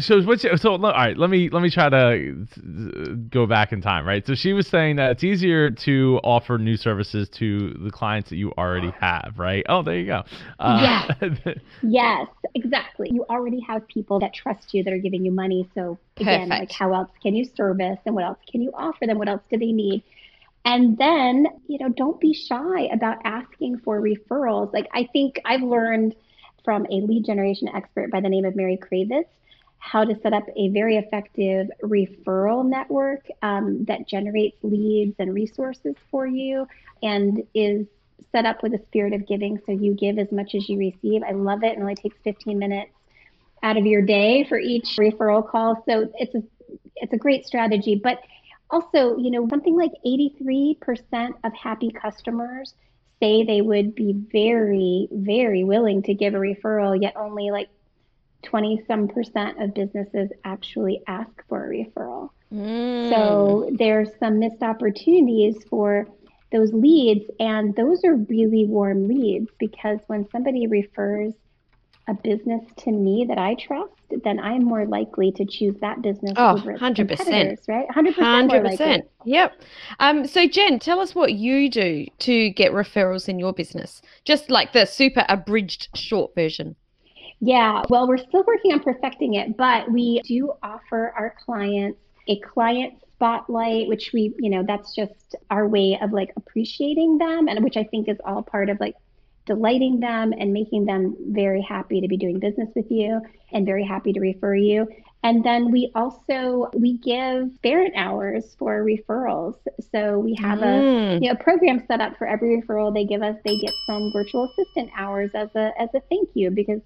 [0.00, 3.80] so what's so all right let me let me try to uh, go back in
[3.80, 7.90] time right so she was saying that it's easier to offer new services to the
[7.90, 10.22] clients that you already have right oh there you go
[10.58, 11.08] uh,
[11.82, 13.08] Yes, exactly.
[13.12, 15.68] You already have people that trust you that are giving you money.
[15.74, 19.18] So again, like how else can you service and what else can you offer them?
[19.18, 20.02] What else do they need?
[20.64, 24.72] And then, you know, don't be shy about asking for referrals.
[24.72, 26.14] Like I think I've learned
[26.64, 29.24] from a lead generation expert by the name of Mary Kravitz
[29.78, 35.94] how to set up a very effective referral network um, that generates leads and resources
[36.10, 36.66] for you
[37.02, 37.86] and is
[38.32, 41.22] set up with a spirit of giving so you give as much as you receive.
[41.22, 41.78] I love it.
[41.78, 42.90] It only takes 15 minutes
[43.62, 45.82] out of your day for each referral call.
[45.88, 46.42] So it's a
[46.96, 48.00] it's a great strategy.
[48.02, 48.20] But
[48.70, 52.74] also, you know, something like 83% of happy customers
[53.20, 57.68] say they would be very, very willing to give a referral, yet only like
[58.42, 62.30] 20 some percent of businesses actually ask for a referral.
[62.52, 63.10] Mm.
[63.10, 66.06] So there's some missed opportunities for
[66.50, 71.34] those leads, and those are really warm leads because when somebody refers
[72.08, 73.92] a business to me that I trust,
[74.24, 76.94] then I'm more likely to choose that business Oh, over 100%.
[76.96, 77.86] competitors, right?
[77.88, 79.02] 100% 100%.
[79.26, 79.60] Yep.
[80.00, 84.00] Um, so Jen, tell us what you do to get referrals in your business.
[84.24, 86.76] Just like the super abridged short version.
[87.40, 92.38] Yeah, well, we're still working on perfecting it, but we do offer our clients a
[92.40, 97.62] client spotlight, which we, you know, that's just our way of like appreciating them, and
[97.64, 98.94] which I think is all part of like
[99.46, 103.20] delighting them and making them very happy to be doing business with you
[103.52, 104.86] and very happy to refer you.
[105.22, 109.56] And then we also we give parent hours for referrals.
[109.90, 111.22] So we have a Mm.
[111.22, 113.36] you know, program set up for every referral they give us.
[113.44, 116.80] They get some virtual assistant hours as a as a thank you because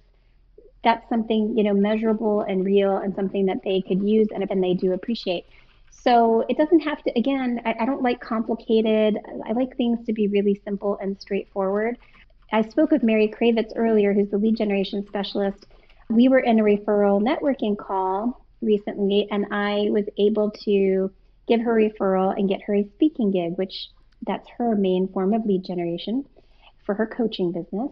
[0.83, 4.63] that's something you know measurable and real and something that they could use and, and
[4.63, 5.45] they do appreciate.
[5.91, 7.17] So it doesn't have to.
[7.17, 9.17] Again, I, I don't like complicated.
[9.45, 11.97] I like things to be really simple and straightforward.
[12.51, 15.65] I spoke with Mary Kravitz earlier, who's the lead generation specialist.
[16.09, 21.11] We were in a referral networking call recently, and I was able to
[21.47, 23.89] give her a referral and get her a speaking gig, which
[24.25, 26.25] that's her main form of lead generation
[26.85, 27.91] for her coaching business.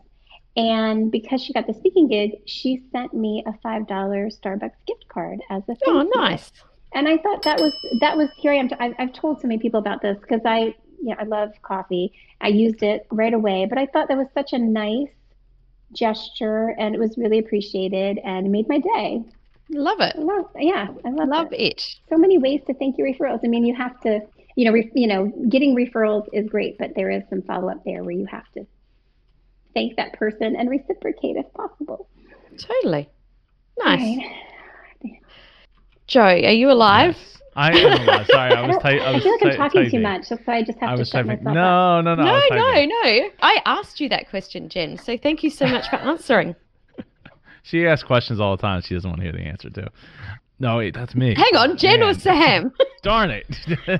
[0.58, 5.40] And because she got the speaking gig, she sent me a $5 Starbucks gift card
[5.50, 6.52] as a oh, thank Oh, nice.
[6.94, 8.70] And I thought that was that was here I am.
[8.80, 12.12] I've, I've told so many people about this because I, you know, I love coffee.
[12.42, 15.08] I used it right away, but I thought that was such a nice
[15.94, 19.24] gesture, and it was really appreciated, and made my day.
[19.70, 20.16] Love it.
[20.18, 21.62] I love, yeah, I love, Love it.
[21.62, 21.96] it.
[22.10, 23.40] So many ways to thank your referrals.
[23.44, 24.20] I mean, you have to,
[24.58, 27.84] you know, re, you know, getting referrals is great, but there is some follow up
[27.86, 28.66] there where you have to
[29.74, 32.08] thank that person and reciprocate if possible.
[32.58, 33.10] Totally.
[33.80, 34.18] Nice.
[35.04, 35.20] Right.
[36.08, 37.16] Joe, are you alive?
[37.18, 37.28] Yes.
[37.56, 38.28] I am alive.
[38.28, 39.02] Sorry, I was don't- tight.
[39.02, 40.02] I feel like I'm ty- talking too typing.
[40.04, 41.44] much, so I just have I to was shut typing.
[41.44, 41.54] myself up.
[41.54, 42.24] No, no, no.
[42.24, 43.30] No, no, no.
[43.42, 44.98] I asked you that question, Jen.
[44.98, 46.56] So thank you so much for answering.
[47.64, 48.82] She asks questions all the time.
[48.82, 49.90] She doesn't want to hear the answer to.
[50.62, 51.34] No, wait, that's me.
[51.34, 52.72] Hang on, Jen or Sam?
[53.02, 53.48] Darn it.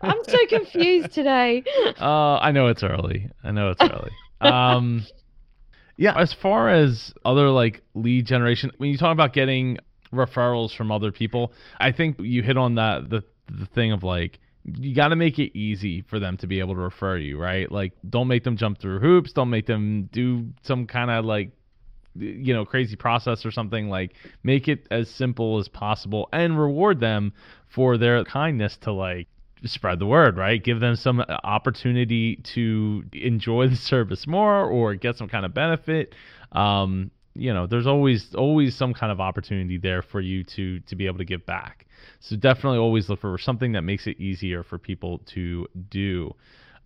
[0.00, 1.62] I'm so confused today.
[2.00, 3.28] Uh, I know it's early.
[3.44, 4.10] I know it's early.
[4.40, 5.04] Um,
[5.98, 9.76] yeah, as far as other like lead generation, when you talk about getting
[10.14, 14.38] referrals from other people, I think you hit on that the the thing of like
[14.64, 17.70] you got to make it easy for them to be able to refer you, right?
[17.70, 21.50] Like don't make them jump through hoops, don't make them do some kind of like
[22.16, 27.00] you know crazy process or something like make it as simple as possible and reward
[27.00, 27.32] them
[27.68, 29.28] for their kindness to like
[29.64, 30.62] spread the word right?
[30.62, 36.14] Give them some opportunity to enjoy the service more or get some kind of benefit.
[36.52, 40.96] Um, you know there's always always some kind of opportunity there for you to to
[40.96, 41.86] be able to give back.
[42.18, 46.34] So definitely always look for something that makes it easier for people to do.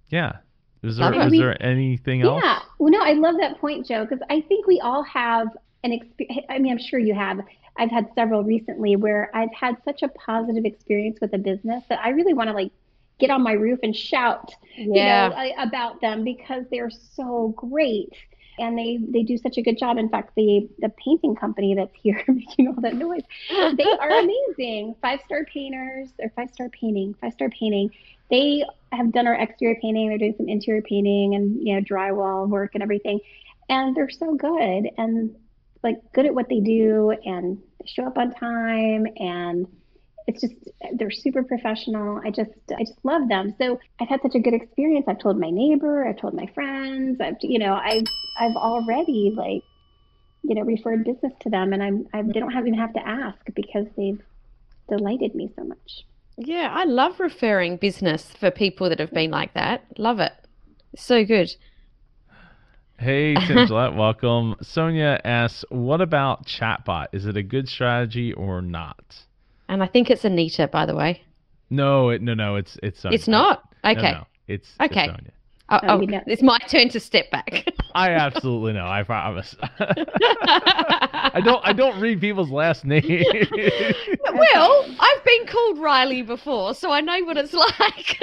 [0.09, 0.39] Yeah
[0.85, 2.59] is there, We- there anything else Yeah.
[2.79, 5.49] Well, no, I love that point, Joe, because I think we all have
[5.83, 6.47] an experience.
[6.49, 7.41] I mean, I'm sure you have.
[7.77, 11.99] I've had several recently where I've had such a positive experience with a business that
[12.05, 12.71] I really want to like
[13.19, 14.85] get on my roof and shout, Yeah.
[15.25, 18.13] you know, I- about them because they're so great.
[18.59, 19.99] And they, they do such a good job.
[19.99, 24.95] In fact, the the painting company that's here making all that noise, they are amazing.
[25.03, 27.91] Five star painters or five star painting, five star painting.
[28.31, 30.09] They have done our exterior painting.
[30.09, 33.21] They're doing some interior painting and you know drywall work and everything,
[33.69, 35.35] and they're so good and
[35.83, 39.67] like good at what they do and they show up on time and
[40.27, 40.55] it's just
[40.95, 42.21] they're super professional.
[42.25, 43.55] I just I just love them.
[43.59, 45.07] So I've had such a good experience.
[45.09, 47.21] I've told my neighbor, I've told my friends.
[47.21, 48.05] I've you know I've
[48.39, 49.63] I've already like
[50.43, 53.07] you know referred business to them, and I'm I, they don't have, even have to
[53.07, 54.21] ask because they've
[54.89, 56.05] delighted me so much.
[56.37, 59.85] Yeah, I love referring business for people that have been like that.
[59.99, 60.33] Love it.
[60.97, 61.55] So good.
[62.99, 64.57] Hey, Tim Gillette, welcome.
[64.63, 67.09] Sonia asks, "What about chatbot?
[67.13, 69.25] Is it a good strategy or not?"
[69.69, 71.23] And I think it's Anita, by the way.
[71.71, 72.57] No, it, no, no.
[72.57, 73.15] It's it's Sonia.
[73.17, 73.63] It's not?
[73.85, 74.13] Okay.
[74.13, 75.07] no, it's it's Okay.
[75.07, 75.31] Sonia.
[75.71, 76.21] Oh, Oh, oh, you know.
[76.27, 77.67] it's my turn to step back.
[77.95, 78.87] I absolutely know.
[78.87, 79.57] I promise.
[79.81, 81.67] I don't.
[81.67, 83.07] I don't read people's last names.
[83.07, 88.19] well, I've been called Riley before, so I know what it's like.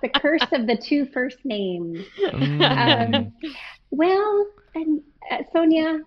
[0.00, 2.06] The curse of the two first names.
[2.22, 3.14] Mm.
[3.16, 3.32] Um,
[3.90, 4.46] well,
[4.76, 5.02] and
[5.32, 6.00] uh, Sonia,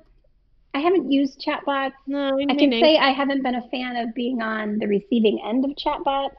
[0.73, 1.93] I haven't used chatbots.
[2.05, 5.65] no, I can say I haven't been a fan of being on the receiving end
[5.65, 6.35] of chatbots.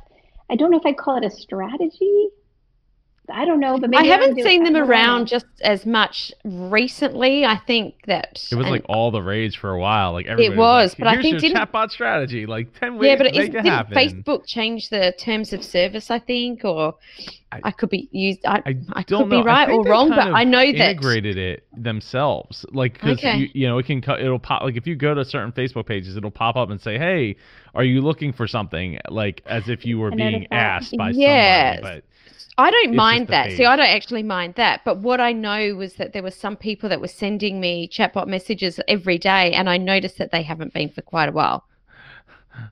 [0.51, 2.29] I don't know if I'd call it a strategy.
[3.33, 5.47] I don't know, but I maybe I'm haven't doing- seen them I don't around just
[5.63, 7.45] as much recently.
[7.45, 10.13] I think that It was like all the rage for a while.
[10.13, 12.47] Like everybody it was, like, but I think your didn't- chatbot strategy.
[12.47, 13.95] Like ten ways yeah, but to it, make it didn't happen.
[13.97, 16.11] Facebook change the terms of service?
[16.11, 16.95] I think, or
[17.53, 18.41] I- I, could be used.
[18.47, 19.43] I, I, I don't could know.
[19.43, 22.65] be right or wrong, but I know that integrated it themselves.
[22.73, 23.37] Like because Okay.
[23.37, 25.87] you, you know it can co- it'll pop like if you go to certain Facebook
[25.87, 27.37] pages, it'll pop up and say, "Hey,
[27.75, 31.77] are you looking for something?" Like as if you were I being asked by Yes.
[31.77, 32.03] somebody.
[32.59, 33.53] I don't It's mind that.
[33.53, 33.65] See.
[33.65, 34.83] I don't actually mind that.
[34.85, 38.27] But what I know was that there were some people that were sending me chatbot
[38.27, 41.65] messages every day, and I noticed that they haven't been for quite a while.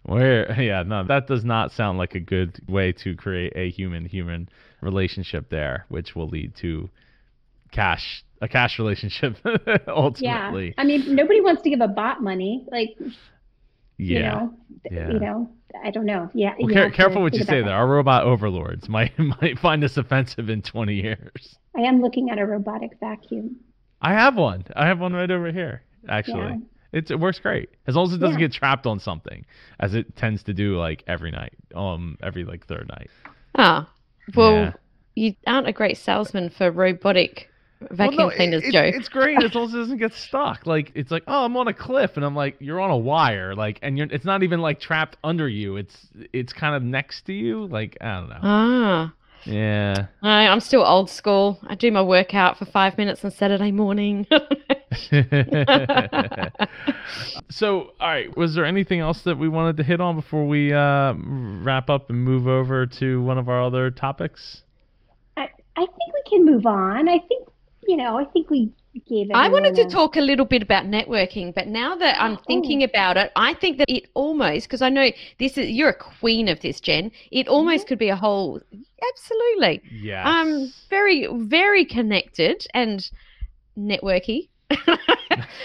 [0.03, 4.49] Where, yeah, no, that does not sound like a good way to create a human-human
[4.81, 6.91] relationship there, which will lead to
[7.71, 10.27] cash a cash relationship ultimately.
[10.27, 10.75] Yeah, ultimately.
[10.77, 12.67] I mean, nobody wants to give a bot money.
[12.71, 13.13] Like, Yeah.
[13.99, 14.55] you know,
[14.91, 15.11] Yeah.
[15.13, 15.51] you know,
[15.85, 16.31] I don't know.
[16.35, 17.77] Yeah, Well, care, careful what you say about there.
[17.77, 21.57] Our robot overlords might might find this offensive in 20 years.
[21.77, 23.57] I am looking at a robotic vacuum.
[24.01, 24.65] I have one.
[24.75, 25.83] I have one right over here.
[26.09, 26.57] Actually, Yeah.
[26.93, 28.47] it's, it works great as long as it doesn't Yeah.
[28.47, 29.45] get trapped on something,
[29.81, 33.11] as it tends to do like every night, um, every like third night.
[33.57, 33.89] Ah,
[34.35, 34.73] well, Yeah.
[35.15, 37.51] you aren't a great salesman for robotic
[37.81, 38.83] vacuum Well, no, it- cleaners, it's, Joe.
[38.83, 40.67] It's great as long as it doesn't get stuck.
[40.67, 43.55] Like it's like, oh, I'm on a cliff, and I'm like, you're on a wire,
[43.55, 44.07] like, and you're.
[44.11, 45.77] It's not even like trapped under you.
[45.77, 47.67] It's it's kind of next to you.
[47.67, 48.39] Like I don't know.
[48.43, 49.13] Ah,
[49.45, 50.07] Yeah.
[50.23, 51.59] I, I'm still old school.
[51.67, 54.27] I do my workout for five minutes on Saturday morning.
[57.51, 60.73] so, all right, was there anything else that we wanted to hit on before we
[60.73, 64.63] uh, wrap up and move over to one of our other topics?
[65.37, 67.09] I, I think we can move on.
[67.09, 67.49] I think,
[67.87, 68.71] you know, I think we
[69.09, 69.37] gave it.
[69.37, 72.83] I wanted to a- talk a little bit about networking, but now that I'm thinking
[72.83, 76.49] about it, I think that it almost because I know this is you're a queen
[76.49, 77.11] of this, Jen.
[77.31, 78.61] It almost could be a whole
[79.11, 79.83] absolutely.
[79.91, 80.27] Yes.
[80.27, 83.09] Um, very very connected and
[83.79, 84.49] networky.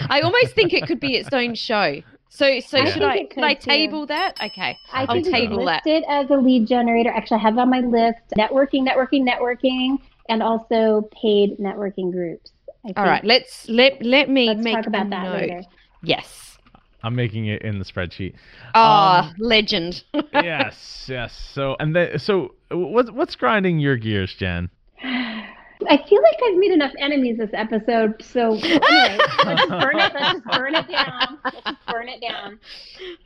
[0.08, 2.02] I almost think it could be its own show.
[2.28, 3.70] So so I should I should I could, too.
[3.70, 4.40] table that?
[4.42, 4.76] Okay.
[4.92, 5.82] I I'll think we table could that.
[5.86, 7.10] list as a lead generator.
[7.10, 9.98] Actually, I have it on my list networking, networking, networking,
[10.28, 12.50] and also paid networking groups.
[12.84, 15.40] I All Let's let let me Let's make talk a about that note.
[15.40, 15.62] later.
[16.02, 16.58] Yes.
[17.04, 18.34] I'm making it in the spreadsheet.
[18.74, 20.04] Ah, Um, legend.
[20.32, 21.32] yes, yes.
[21.52, 24.70] So and then so what's what's grinding your gears, Jen?
[25.04, 28.22] I feel like I've made enough enemies this episode.
[28.22, 30.12] So anyway, let's just burn it.
[30.14, 31.38] Let's just burn it down.
[31.44, 32.20] Let's just burn it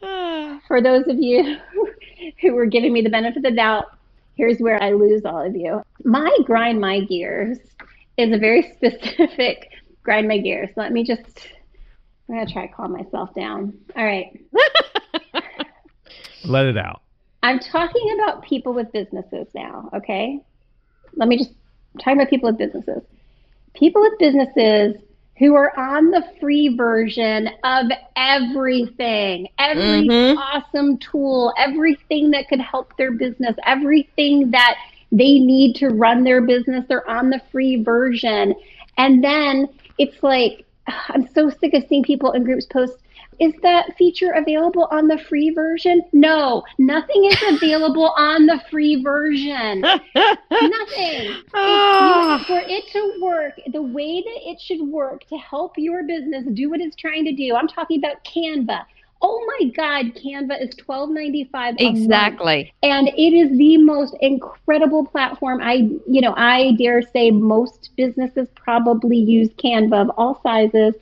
[0.00, 0.60] down.
[0.68, 1.58] For those of you
[2.40, 3.86] who were giving me the benefit of the doubt,
[4.36, 5.82] here's where I lose all of you.
[6.04, 7.58] My grind my gears
[8.16, 9.70] is a very specific
[10.02, 10.70] grind my gears.
[10.76, 11.48] Let me just.
[12.28, 13.78] I'm gonna try to calm myself down.
[13.94, 14.40] All right.
[16.44, 17.02] Let it out.
[17.42, 20.40] I'm talking about people with businesses now, okay?
[21.14, 21.50] Let me just
[21.94, 23.02] I'm talking about people with businesses.
[23.74, 24.96] People with businesses
[25.38, 30.36] who are on the free version of everything, every Mhm.
[30.38, 34.76] awesome tool, everything that could help their business, everything that
[35.12, 38.54] they need to run their business, they're on the free version.
[38.96, 39.68] And then
[39.98, 40.64] it's like,
[41.08, 42.94] I'm so sick of seeing people in groups post,
[43.40, 46.02] is that feature available on the free version?
[46.12, 49.80] No, nothing is available on the free version.
[50.14, 51.42] Nothing.
[51.54, 52.42] Ah.
[52.46, 56.70] For it to work, the way that it should work to help your business do
[56.70, 58.84] what it's trying to do, I'm talking about Canva.
[59.22, 62.72] Oh my God, Canva is $12.95 a month exactly.
[62.82, 68.48] and it is the most incredible platform i you know i dare say most businesses
[68.54, 70.94] probably use canva of all sizes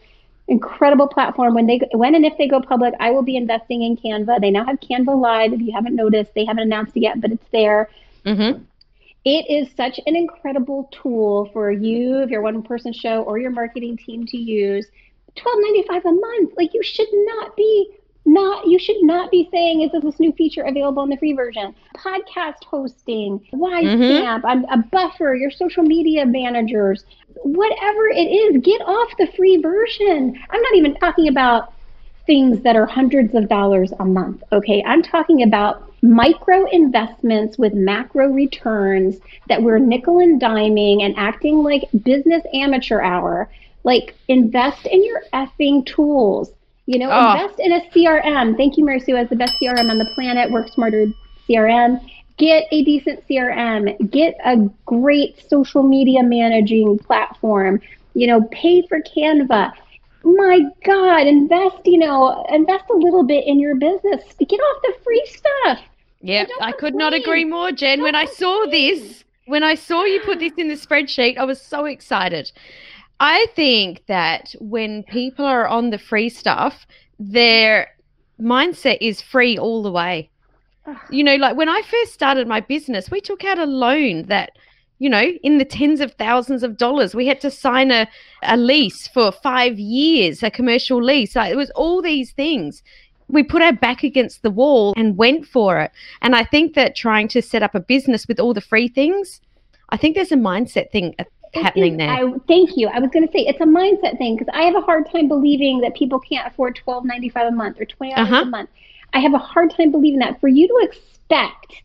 [0.49, 1.55] incredible platform.
[1.55, 4.41] When they when and if they go public i will be investing in canva.
[4.41, 6.35] They now have canva live if you haven't noticed.
[6.35, 7.91] They haven't announced it yet but it's there.
[8.25, 8.63] Mm-hmm.
[9.27, 13.51] it is such an incredible tool for you if you're one person show or your
[13.51, 14.87] marketing team to use.
[15.37, 16.53] 12.95 a month.
[16.57, 17.91] Like you should not be
[18.25, 21.33] not you should not be saying is this a new feature available in the free
[21.33, 27.05] version podcast hosting ysnap mm a buffer your social media managers
[27.43, 31.75] whatever it is get off the free version i'm not even talking about
[32.27, 34.43] things that are hundreds of dollars a month.
[34.53, 39.17] Okay, I'm talking about micro investments with macro returns
[39.49, 43.51] that we're nickel and diming and acting like business amateur hour.
[43.85, 46.51] Like invest in your effing tools.
[46.87, 47.33] You know, Oh.
[47.33, 48.57] invest in a CRM.
[48.57, 50.51] Thank you, Mary Sue, as the best CRM on the planet.
[50.51, 51.07] Work smarter
[51.49, 52.01] CRM.
[52.37, 53.97] Get a decent CRM.
[54.11, 57.81] Get a great social media managing platform.
[58.15, 59.73] You know, pay for Canva
[60.25, 64.25] my God, invest, you know, invest a little bit in your business.
[64.39, 65.81] Get off the free stuff.
[66.23, 68.01] Yeah, don't I could not agree more, Jen.
[68.01, 71.61] When I saw this, when I saw you put this in the spreadsheet, I was
[71.61, 72.51] so excited.
[73.21, 76.87] I think that when people are on the free stuff,
[77.19, 77.89] their
[78.41, 80.31] mindset is free all the way.
[80.87, 81.03] Ah.
[81.11, 84.53] You know, like when I first started my business, we took out a loan that,
[84.99, 87.15] you know, in the tens of thousands of dollars.
[87.15, 88.09] We had to sign a,
[88.43, 91.37] a lease for five years, a commercial lease.
[91.37, 92.83] Like, it was all these things.
[93.29, 95.93] We put our back against the wall and went for it.
[96.21, 99.41] And I think that trying to set up a business with all the free things,
[99.91, 101.15] I think there's a mindset thing
[101.57, 102.11] happening there.
[102.11, 102.89] I, thank you.
[102.89, 105.29] I was going to say it's a mindset thing because I have a hard time
[105.29, 108.43] believing that people can't afford twelve ninety five a month or twenty dollars Uh-huh.
[108.43, 108.71] a month.
[109.13, 110.41] I have a hard time believing that.
[110.41, 111.83] For you to expect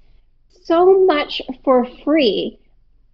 [0.63, 2.59] so much for free,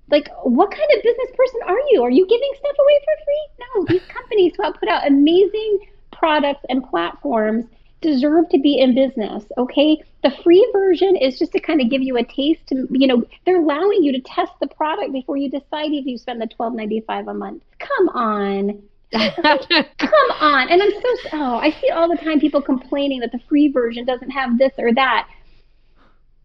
[0.10, 2.04] like what kind of business person are you?
[2.04, 3.48] Are you giving stuff away for free?
[3.60, 5.80] No, these companies who put out amazing
[6.12, 7.66] products and platforms
[8.06, 10.02] deserve to be in business okay?
[10.24, 13.24] The free version is just to kind of give you a taste to you know
[13.46, 17.30] they're allowing you to test the product before you decide if you spend the 12.95
[17.30, 17.64] a month.
[17.80, 18.82] Come on.
[19.14, 20.70] Come on.
[20.70, 24.06] And i'm so oh i see all the time people complaining that the free version
[24.06, 25.28] doesn't have this or that.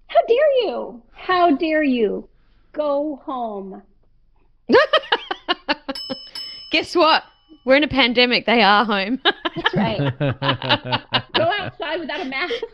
[0.06, 1.02] How dare you?
[1.12, 2.28] How dare you?
[2.72, 3.82] Go home.
[6.72, 7.24] Guess what?
[7.64, 8.46] We're in a pandemic.
[8.46, 9.20] They are home.
[9.24, 9.98] that's right
[11.34, 12.54] go outside without a mask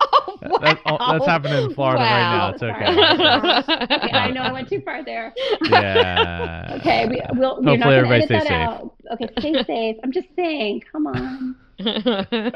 [0.00, 0.58] oh, wow.
[0.60, 2.50] That- oh, that's happening in Florida right now.
[2.50, 2.84] It's okay.
[4.04, 5.32] okay, i know i went too far there
[5.62, 6.76] yeah.
[6.80, 8.52] Okay, we, we'll, we're Hopefully not going to everybody edit that safe.
[8.52, 8.94] out.
[9.12, 9.96] Okay, stay safe.
[10.04, 11.56] I'm just saying, come on.
[11.80, 12.52] oh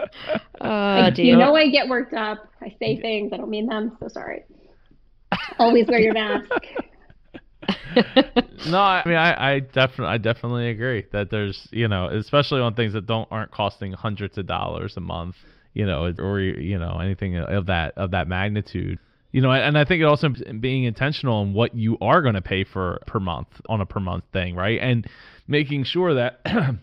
[0.61, 1.25] I- dear.
[1.25, 2.49] you know I get worked up.
[2.61, 4.45] I say things, I don't mean them, so sorry.
[5.59, 6.51] Always wear your mask.
[8.67, 12.75] No, I mean, I, I definitely, I definitely agree that there's, you know, especially on
[12.75, 15.37] things that don't aren't costing hundreds of dollars a month,
[15.75, 18.99] you know, or you know, anything of that of that magnitude.
[19.33, 20.29] You know, and I think it also
[20.61, 23.99] being intentional in what you are going to pay for per month on a per
[23.99, 24.79] month thing, right?
[24.79, 25.07] And
[25.49, 26.41] making sure that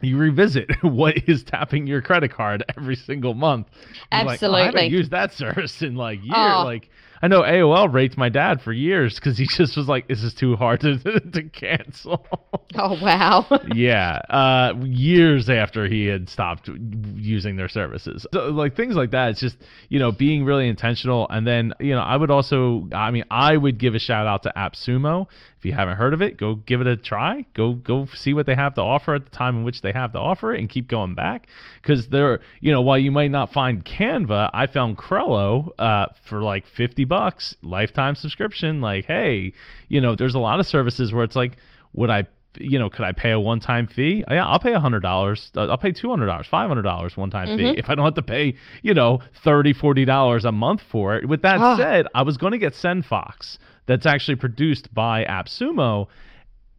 [0.00, 3.68] you revisit what is tapping your credit card every single month.
[4.12, 4.62] You're like, "Oh, I Absolutely.
[4.62, 6.36] haven't used that service in like years.
[6.36, 6.62] Oh.
[6.64, 6.88] Like,
[7.22, 10.34] I know AOL rates my dad for years because he just was like, "This is
[10.34, 12.26] too hard to to cancel."
[12.74, 13.46] Oh wow.
[13.74, 16.70] yeah, uh, years after he had stopped
[17.16, 19.32] using their services, so, like things like that.
[19.32, 19.58] It's just
[19.90, 23.58] you know being really intentional, and then you know I would also, I mean, I
[23.58, 25.26] would give a shout out to AppSumo.
[25.62, 27.46] If you haven't heard of it, go give it a try.
[27.54, 30.10] Go go see what they have to offer at the time in which they have
[30.14, 31.46] to offer it, and keep going back
[31.80, 36.42] because they're you know while you might not find Canva, I found Crello uh, for
[36.42, 38.80] like fifty bucks lifetime subscription.
[38.80, 39.52] Like, hey,
[39.86, 41.56] you know, there's a lot of services where it's like,
[41.92, 42.24] would I
[42.58, 44.24] you know, could I pay a one-time fee?
[44.30, 45.50] Yeah, I'll pay a hundred dollars.
[45.56, 47.56] Uh, I'll pay two hundred dollars, five hundred dollars one-time Mhm.
[47.56, 51.14] fee if I don't have to pay, you know, thirty, forty dollars a month for
[51.16, 51.28] it.
[51.28, 51.76] With that Ah.
[51.76, 56.08] said, I was going to get SendFox, that's actually produced by AppSumo,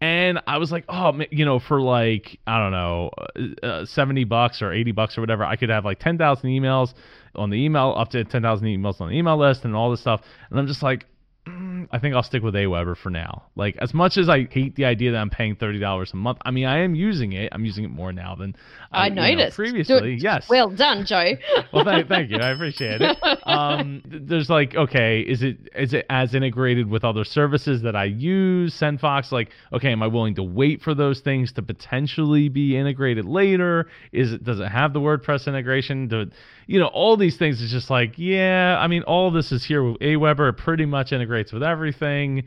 [0.03, 4.25] and I was like, oh, you know, for like I don't know, uh, uh, seventy
[4.25, 6.93] bucks or eighty bucks or whatever, I could have like ten thousand emails
[7.35, 10.01] on the email, up to ten thousand emails on the email list, and all this
[10.01, 10.21] stuff.
[10.49, 11.05] And I'm just like,
[11.47, 13.43] mm, I think I'll stick with Aweber for now.
[13.55, 16.39] Like as much as I hate the idea that I'm paying thirty dollars a month,
[16.45, 17.49] I mean I am using it.
[17.51, 18.55] I'm using it more now than
[18.91, 19.55] I you know, noticed.
[19.55, 20.15] previously.
[20.15, 20.21] Good.
[20.21, 20.49] Yes.
[20.49, 21.33] Well done, Joe.
[21.73, 22.37] well, thank, thank you.
[22.37, 23.17] I appreciate it.
[23.45, 28.05] Um, there's like, okay, is it is it as integrated with other services that I
[28.05, 28.73] use?
[28.79, 33.25] SendFox, like, okay, am I willing to wait for those things to potentially be integrated
[33.25, 33.87] later?
[34.11, 36.07] Is it does it have the WordPress integration?
[36.07, 36.29] Do,
[36.67, 38.77] you know, all these things is just like, yeah.
[38.79, 40.55] I mean, all this is here with Aweber.
[40.55, 42.43] Pretty much integrates with everything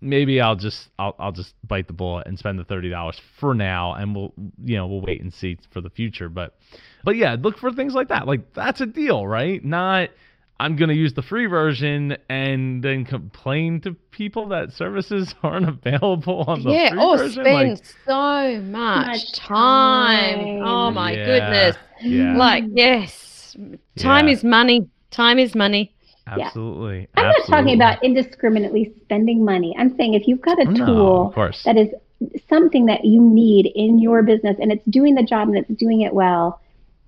[0.00, 3.52] maybe I'll just I'll I'll just bite the bullet and spend the thirty dollars for
[3.52, 4.32] now, and we'll
[4.64, 6.28] you know we'll wait and see for the future.
[6.28, 6.56] But
[7.04, 8.26] but yeah, look for things like that.
[8.26, 9.64] Like that's a deal, right?
[9.64, 10.10] Not
[10.60, 16.44] I'm gonna use the free version and then complain to people that services aren't available
[16.46, 17.42] on the yeah, free or version.
[17.42, 20.48] spend Like, so much, Much time.
[20.48, 20.62] time.
[20.62, 21.76] Oh my Yeah, goodness.
[22.02, 23.56] yeah, Like, yes.
[23.96, 24.32] Time Yeah.
[24.32, 24.88] is money.
[25.10, 25.94] Time is money.
[26.28, 27.08] Absolutely.
[27.14, 29.74] I'm not talking about indiscriminately spending money.
[29.78, 31.88] I'm saying if you've got a No, tool that is
[32.48, 36.02] something that you need in your business and it's doing the job and it's doing
[36.02, 36.60] it well,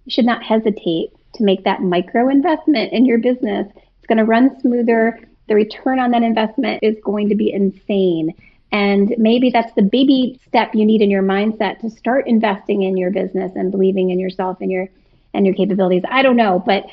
[0.05, 3.67] you should not hesitate to make that micro investment in your business.
[3.99, 5.21] It's going to run smoother.
[5.49, 8.35] The return on that investment is going to be insane.
[8.73, 12.97] And maybe that's the baby step you need in your mindset to start investing in
[12.97, 14.89] your business and believing in yourself and your
[15.35, 16.03] and your capabilities.
[16.09, 16.87] I don't know, but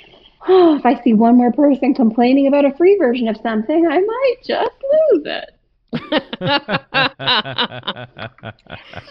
[0.48, 4.00] oh, if I see one more person complaining about a free version of something, I
[4.00, 4.72] might just
[5.12, 5.54] lose it.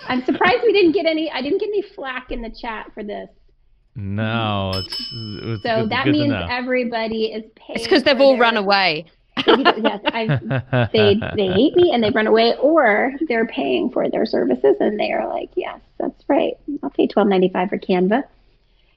[0.08, 1.30] I'm surprised we didn't get any.
[1.30, 3.28] I didn't get any flack in the chat for this.
[3.94, 6.46] no, it's, it's So good, that good to means know.
[6.50, 7.76] everybody is paying.
[7.78, 9.06] It's because they've all their- run away.
[9.46, 14.24] yes, I, they they hate me and they run away, or they're paying for their
[14.24, 16.54] services and they are like, yes, that's right.
[16.82, 18.24] I'll pay twelve ninety five for Canva.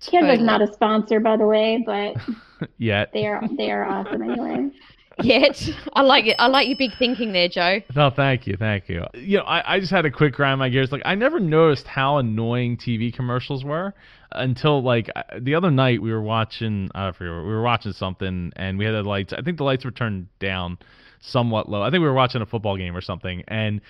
[0.02, 0.46] Canva's Totally.
[0.46, 2.16] not a sponsor, by the way, but
[2.78, 3.12] Yet.
[3.14, 4.70] they are they are awesome anyway.
[5.22, 5.70] Yet.
[5.94, 6.38] I like it.
[6.40, 7.82] I like your big thinking there, Joe.
[7.94, 9.06] No, thank you, thank you.
[9.14, 10.94] You know, I, I just had a quick grind my gears.
[10.94, 13.94] Like, I never noticed how annoying TV commercials were
[14.32, 16.90] until like the other night we were watching.
[16.96, 19.34] I forget, we were watching something and we had the lights.
[19.34, 20.78] I think the lights were turned down
[21.20, 21.82] somewhat low.
[21.82, 23.82] I think we were watching a football game or something, and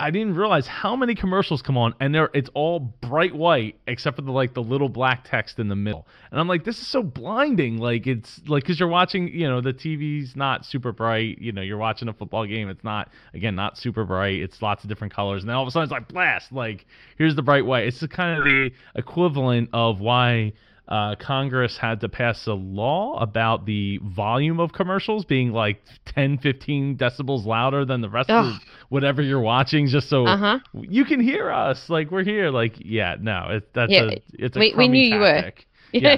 [0.00, 4.16] I didn't realize how many commercials come on, and they're it's all bright white except
[4.16, 6.06] for the like the little black text in the middle.
[6.30, 7.78] And I'm like, this is so blinding.
[7.78, 11.38] Like it's like because you're watching, you know, the TV's not super bright.
[11.40, 12.68] You know, you're watching a football game.
[12.68, 14.40] It's not again not super bright.
[14.40, 16.52] It's lots of different colors, and then all of a sudden it's like blast.
[16.52, 16.86] Like
[17.16, 17.88] here's the bright white.
[17.88, 20.52] It's kind of the equivalent of why
[20.88, 26.38] uh, Congress had to pass a law about the volume of commercials being like 10,
[26.38, 28.46] 15 decibels louder than the rest Ugh.
[28.46, 28.52] of
[28.88, 30.58] whatever you're watching, just so huh.
[30.72, 31.84] you can hear us.
[31.88, 32.50] Like we're here.
[32.50, 35.40] Like yeah, no, it, that's Yeah, a it's a we- we crummy knew you were.
[35.42, 35.64] tactic.
[35.90, 36.16] Yeah,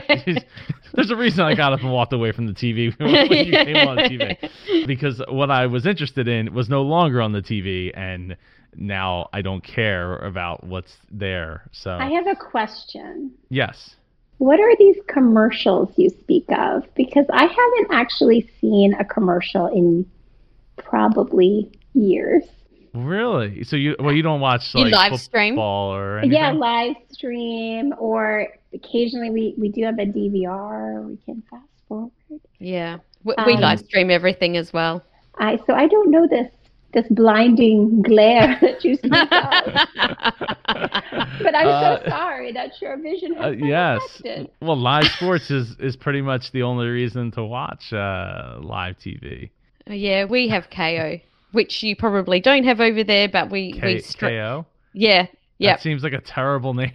[0.94, 3.10] there's a reason I got up and walked away from the TV when
[3.46, 7.40] you came on TV because what I was interested in was no longer on the
[7.40, 8.36] TV, and
[8.74, 11.68] now I don't care about what's there.
[11.70, 13.30] So I have a question.
[13.48, 13.94] yes.
[14.41, 16.88] What are these commercials you speak of?
[16.95, 20.07] Because I haven't actually seen a commercial in
[20.78, 22.45] probably years.
[22.95, 23.64] Really?
[23.64, 25.55] So you well you don't watch You like live stream?
[25.57, 26.38] football or anything?
[26.38, 31.07] Yeah, live stream or occasionally we, we do have a DVR.
[31.07, 32.11] We can fast forward.
[32.59, 32.97] Yeah.
[33.24, 35.03] We, we Um, live stream everything as well.
[35.38, 36.51] I so I don't know this
[36.93, 39.72] this blinding glare that you speak of.
[41.43, 44.03] But I'm Uh, so sorry that your vision Uh, has been yes.
[44.22, 44.51] affected.
[44.61, 49.51] Well, live sports is is pretty much the only reason to watch uh, live TV.
[49.88, 51.20] yeah, we have Kayo,
[51.53, 54.66] which you probably don't have over there, but we K- we stre- Kayo.
[54.93, 55.26] yeah,
[55.61, 55.76] Yep.
[55.76, 56.88] That seems like a terrible name.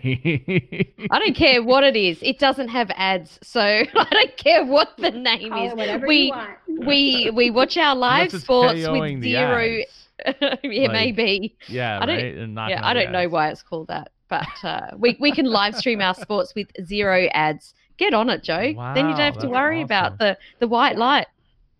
[1.12, 2.18] I don't care what it is.
[2.24, 6.02] It doesn't have ads, so I don't care what the name Call is.
[6.08, 6.34] we
[6.68, 9.82] we we watch our live sports with zero.
[9.82, 10.08] ads.
[10.42, 11.56] yeah, Like, maybe.
[11.68, 12.50] Yeah, I don't- right.
[12.50, 15.76] Not Yeah, I don't know why it's called that, but uh, we we can live
[15.76, 17.74] stream our sports with zero ads.
[17.98, 18.74] Get on it, Joe.
[18.96, 19.86] then you don't have to worry awesome.
[19.86, 21.28] about the the white light.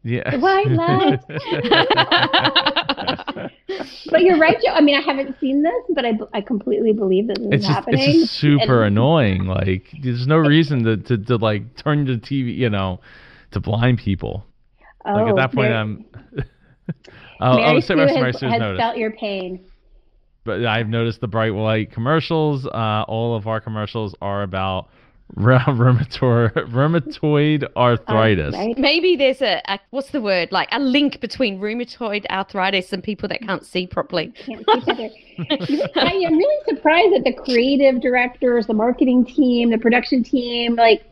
[0.08, 0.30] Yeah.
[0.30, 1.20] The white light.
[4.12, 4.72] But you're right, Joe.
[4.72, 7.62] I mean, I haven't seen this, but I, I completely believe that this it's is
[7.66, 8.02] just happening.
[8.02, 9.46] it's just super and- annoying.
[9.48, 13.00] Like there's no reason to, to, to like turn the TV, you know,
[13.52, 14.46] to blind people.
[15.04, 16.06] Like at Oh, that point, Mary- I'm.
[17.42, 18.80] oh, Mary oh, Sue has, has noticed.
[18.80, 19.66] felt your pain.
[20.44, 22.66] but I've noticed the bright light commercials.
[22.68, 24.90] Uh, all of our commercials are about
[25.36, 28.54] rheumatoid rheumatoid arthritis.
[28.54, 28.78] Right?
[28.78, 33.28] Maybe there's a, a what's the word like a link between rheumatoid arthritis and people
[33.30, 34.34] that can't see properly.
[34.46, 35.84] Can't see.
[35.96, 41.04] I am really surprised that the creative directors, the marketing team, the production team, like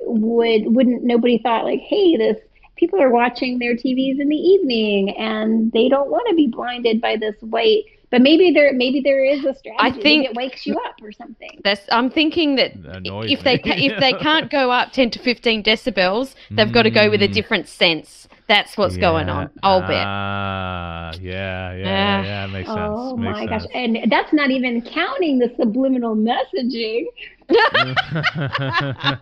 [0.00, 2.38] would wouldn't nobody thought like, hey, this
[2.76, 7.00] people are watching their TVs in the evening and they don't want to be blinded
[7.00, 7.84] by this white.
[8.10, 9.76] But maybe there maybe there is a strategy.
[9.80, 11.60] I think- it wakes you up or something.
[11.64, 13.62] That's I'm thinking that That if they me.
[13.62, 17.20] ca- if they can't go up 10 to 15 decibels, they've got to go with
[17.22, 17.32] a Mm.
[17.34, 18.28] different sense.
[18.48, 19.50] That's what's going on.
[19.64, 20.06] I'll bet.
[20.06, 21.78] Ah, yeah, yeah, Ah.
[21.82, 22.46] yeah, yeah.
[22.46, 22.78] Makes sense.
[22.80, 23.64] Oh makes my gosh.
[23.74, 27.06] And that's not even counting the subliminal messaging.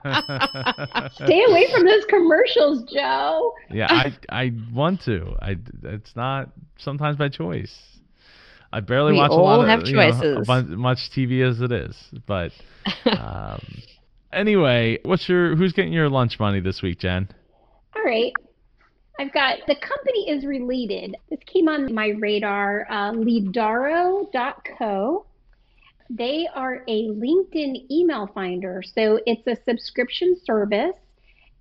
[1.12, 3.54] Stay away from those commercials, Joe.
[3.70, 5.34] yeah, I I want to.
[5.40, 7.93] I it's not sometimes by choice.
[8.74, 10.48] I barely We watch a all lot of have you know, a choices.
[10.76, 11.96] much TV as it is,
[12.26, 12.50] but
[13.06, 13.60] um,
[14.32, 17.28] anyway, what's your who's getting your lunch money this week, Jen?
[17.94, 18.32] All right.
[19.20, 21.14] I've got the company is related.
[21.30, 24.26] This came on my radar, uh, Lidaro.co.
[26.10, 28.82] They are a LinkedIn email finder.
[28.84, 30.96] So it's a subscription service.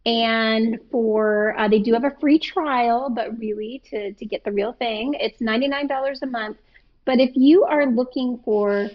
[0.06, 4.52] And for, uh, they do have a free trial, but really to, to get the
[4.52, 6.58] real thing, it's $99 a month.
[7.06, 8.90] But if you are looking for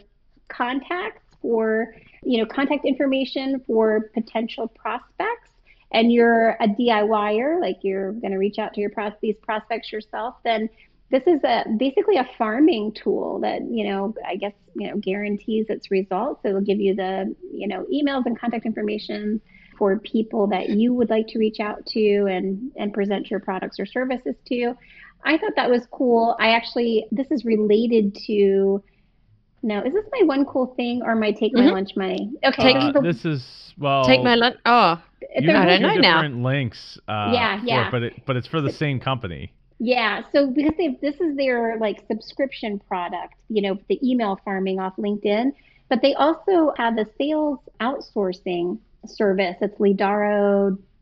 [0.49, 5.51] contacts, for, you know, contact information for potential prospects,
[5.93, 9.93] and you're a DIYer, like you're going to reach out to your pros- these prospects
[9.93, 10.69] yourself, then
[11.11, 15.67] this is a basically a farming tool that you know I guess you know guarantees
[15.69, 16.41] its results.
[16.45, 19.41] It'll give you the you know emails and contact information
[19.79, 23.79] for people that you would like to reach out to and and present your products
[23.81, 24.77] or services to.
[25.25, 26.37] I thought that was cool.
[26.41, 28.83] I actually this is related to.
[29.63, 31.73] No, is this my one cool thing or my take my Mhm.
[31.73, 32.31] lunch money?
[32.45, 34.05] Okay, this Uh, is the- this is well.
[34.05, 34.57] Take my lunch.
[34.65, 36.15] Oh, it's you I don't two know now.
[36.23, 36.99] different links.
[37.09, 37.91] Uh, Yeah, for it, yeah.
[37.91, 39.51] but it but it's for the same company.
[39.81, 44.79] Yeah, so because they this is their like subscription product, you know, the email farming
[44.79, 45.53] off LinkedIn,
[45.89, 49.57] but they also have a sales outsourcing service.
[49.61, 49.79] It's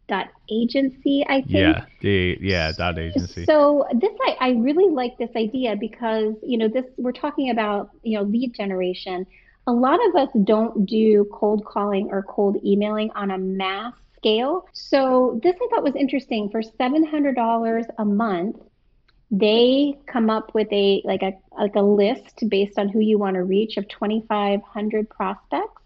[0.09, 1.50] Lidaro.agency, I think.
[1.50, 3.44] Yeah, the yeah dot agency.
[3.44, 7.90] So this I, I really like this idea because you know this we're talking about
[8.02, 9.26] you know lead generation.
[9.66, 14.68] A lot of us don't do cold calling or cold emailing on a mass scale.
[14.72, 16.50] So this I thought was interesting.
[16.50, 18.57] For seven hundred dollars a month,
[19.30, 23.34] they come up with a like a like a list based on who you want
[23.34, 25.82] to reach of twenty five hundred prospects,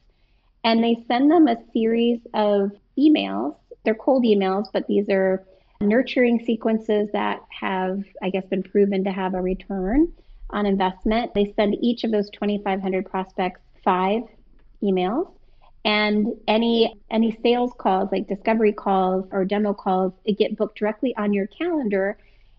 [0.62, 3.56] and they send them a series of emails.
[3.84, 5.44] They're cold emails, but these are
[5.80, 10.12] nurturing sequences that have, I guess, been proven to have a return
[10.50, 11.32] on investment.
[11.34, 14.22] They send each of those 2,500 prospects five
[14.82, 15.32] emails,
[15.84, 21.14] and any any sales calls, like discovery calls or demo calls, it get booked directly
[21.16, 22.18] on your calendar.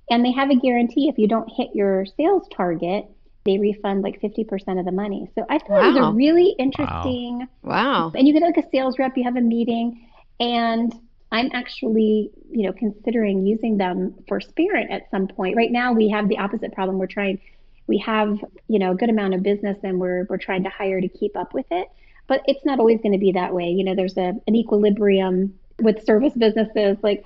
[0.10, 3.06] And they have a guarantee if you don't hit your sales target,
[3.46, 5.30] they refund like 50% of the money.
[5.36, 8.10] So I thought it was a really interesting wow.
[8.10, 8.12] wow.
[8.16, 10.08] and you get like a sales rep, you have a meeting,
[10.40, 10.94] and
[11.32, 15.56] I'm actually, you know, considering using them for Spirit at some point.
[15.56, 16.98] Right now, we have the opposite problem.
[16.98, 17.40] We're trying,
[17.88, 21.00] we have, you know, a good amount of business, and we're we're trying to hire
[21.00, 21.88] to keep up with it.
[22.28, 23.70] But it's not always going to be that way.
[23.70, 27.24] You know, there's a an equilibrium with service businesses, like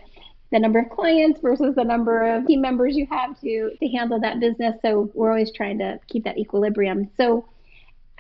[0.52, 4.20] the number of clients versus the number of team members you have to to handle
[4.20, 4.76] that business.
[4.84, 7.10] So we're always trying to keep that equilibrium.
[7.18, 7.50] So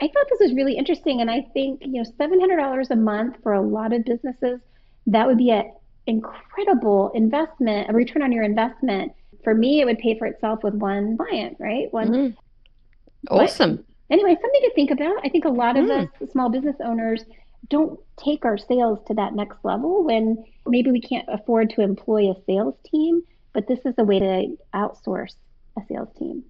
[0.01, 2.95] I thought this was really interesting, and I think you know seven hundred dollars a
[2.95, 4.61] month for a lot of businesses
[5.07, 5.71] that would be an
[6.07, 9.11] incredible investment, a return on your investment.
[9.43, 11.91] For me, it would pay for itself with one client, right?
[11.93, 12.35] One Mhm.
[13.29, 13.83] Awesome.
[14.09, 15.15] anyway, something to think about.
[15.23, 16.09] I think a lot of Mm.
[16.23, 17.25] us small business owners
[17.69, 22.29] don't take our sales to that next level when maybe we can't afford to employ
[22.31, 25.35] a sales team, but this is a way to outsource
[25.77, 26.43] a sales team.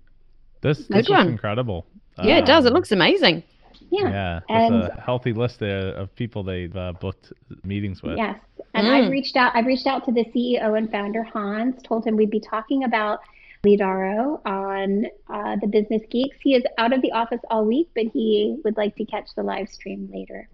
[0.61, 1.85] This Good this looks incredible.
[2.23, 2.65] Yeah, it does.
[2.65, 3.43] It Um, looks amazing.
[3.89, 4.09] Yeah.
[4.09, 7.31] Yeah, that's And- a healthy list there of people they've uh, booked
[7.63, 8.17] meetings with.
[8.17, 8.37] Yes.
[8.73, 9.05] And Mm.
[9.05, 12.29] I've reached out I've reached out to the CEO and founder Hans, told him we'd
[12.29, 13.19] be talking about
[13.65, 16.37] Lidaro on uh, the Business Geeks.
[16.41, 19.43] He is out of the office all week, but he would like to catch the
[19.43, 20.47] live stream later.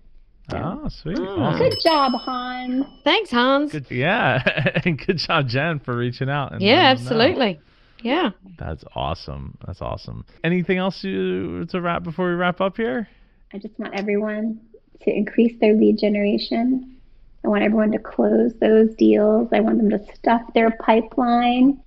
[0.53, 1.17] Oh, sweet.
[1.17, 1.37] Mm.
[1.39, 1.59] Awesome.
[1.69, 2.85] Good job, Hans.
[3.03, 3.71] Thanks, Hans.
[3.71, 4.41] Good, yeah,
[4.85, 6.51] and good job, Jen, for reaching out.
[6.53, 7.53] And yeah, absolutely.
[7.55, 7.59] know.
[8.05, 8.11] Absolutely.
[8.49, 8.55] Yeah.
[8.57, 9.57] That's awesome.
[9.65, 10.25] That's awesome.
[10.43, 13.07] Anything else you, to wrap before we wrap up here?
[13.53, 14.59] I just want everyone
[15.01, 16.97] to increase their lead generation.
[17.43, 19.49] I want everyone to close those deals.
[19.51, 21.81] I want them to stuff their pipeline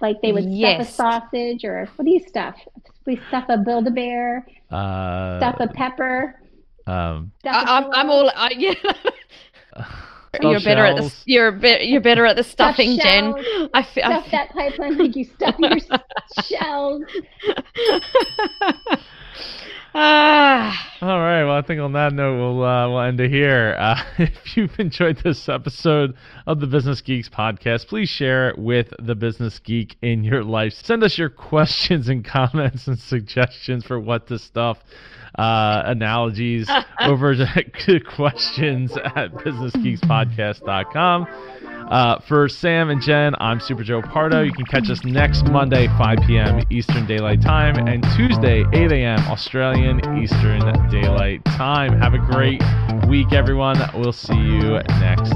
[0.00, 0.88] like they would Yes.
[0.92, 2.56] stuff a sausage or what do you stuff?
[3.06, 6.40] We stuff a Build-A-Bear, Uh, stuff a pepper,
[6.86, 8.74] um, stuff a I, I'm, I'm all I, yeah.
[10.36, 13.34] stuffed you're better at the you're a bit you're better at the Stuff stuffing, Jen.
[13.34, 13.70] shells.
[13.74, 15.78] I, fe- I stuff that pipeline like you stuff your
[16.44, 17.02] shells.
[19.94, 20.92] ah.
[21.02, 21.44] All right.
[21.44, 23.76] Well, I think on that note, we'll uh, we'll end it here.
[23.78, 26.14] Uh, if you've enjoyed this episode
[26.46, 30.72] of the Business Geeks podcast, please share it with the Business Geek in your life.
[30.72, 34.78] Send us your questions and comments and suggestions for what to stuff.
[35.36, 36.68] Uh, analogies
[37.00, 41.26] over to questions at businessgeekspodcast.com.
[41.90, 44.42] Uh, for Sam and Jen, I'm Super Joe Pardo.
[44.42, 46.62] You can catch us next Monday, 5 p.m.
[46.70, 49.18] Eastern Daylight Time, and Tuesday, 8 a.m.
[49.28, 51.98] Australian Eastern Daylight Time.
[51.98, 52.62] Have a great
[53.08, 53.78] week, everyone.
[53.94, 55.34] We'll see you next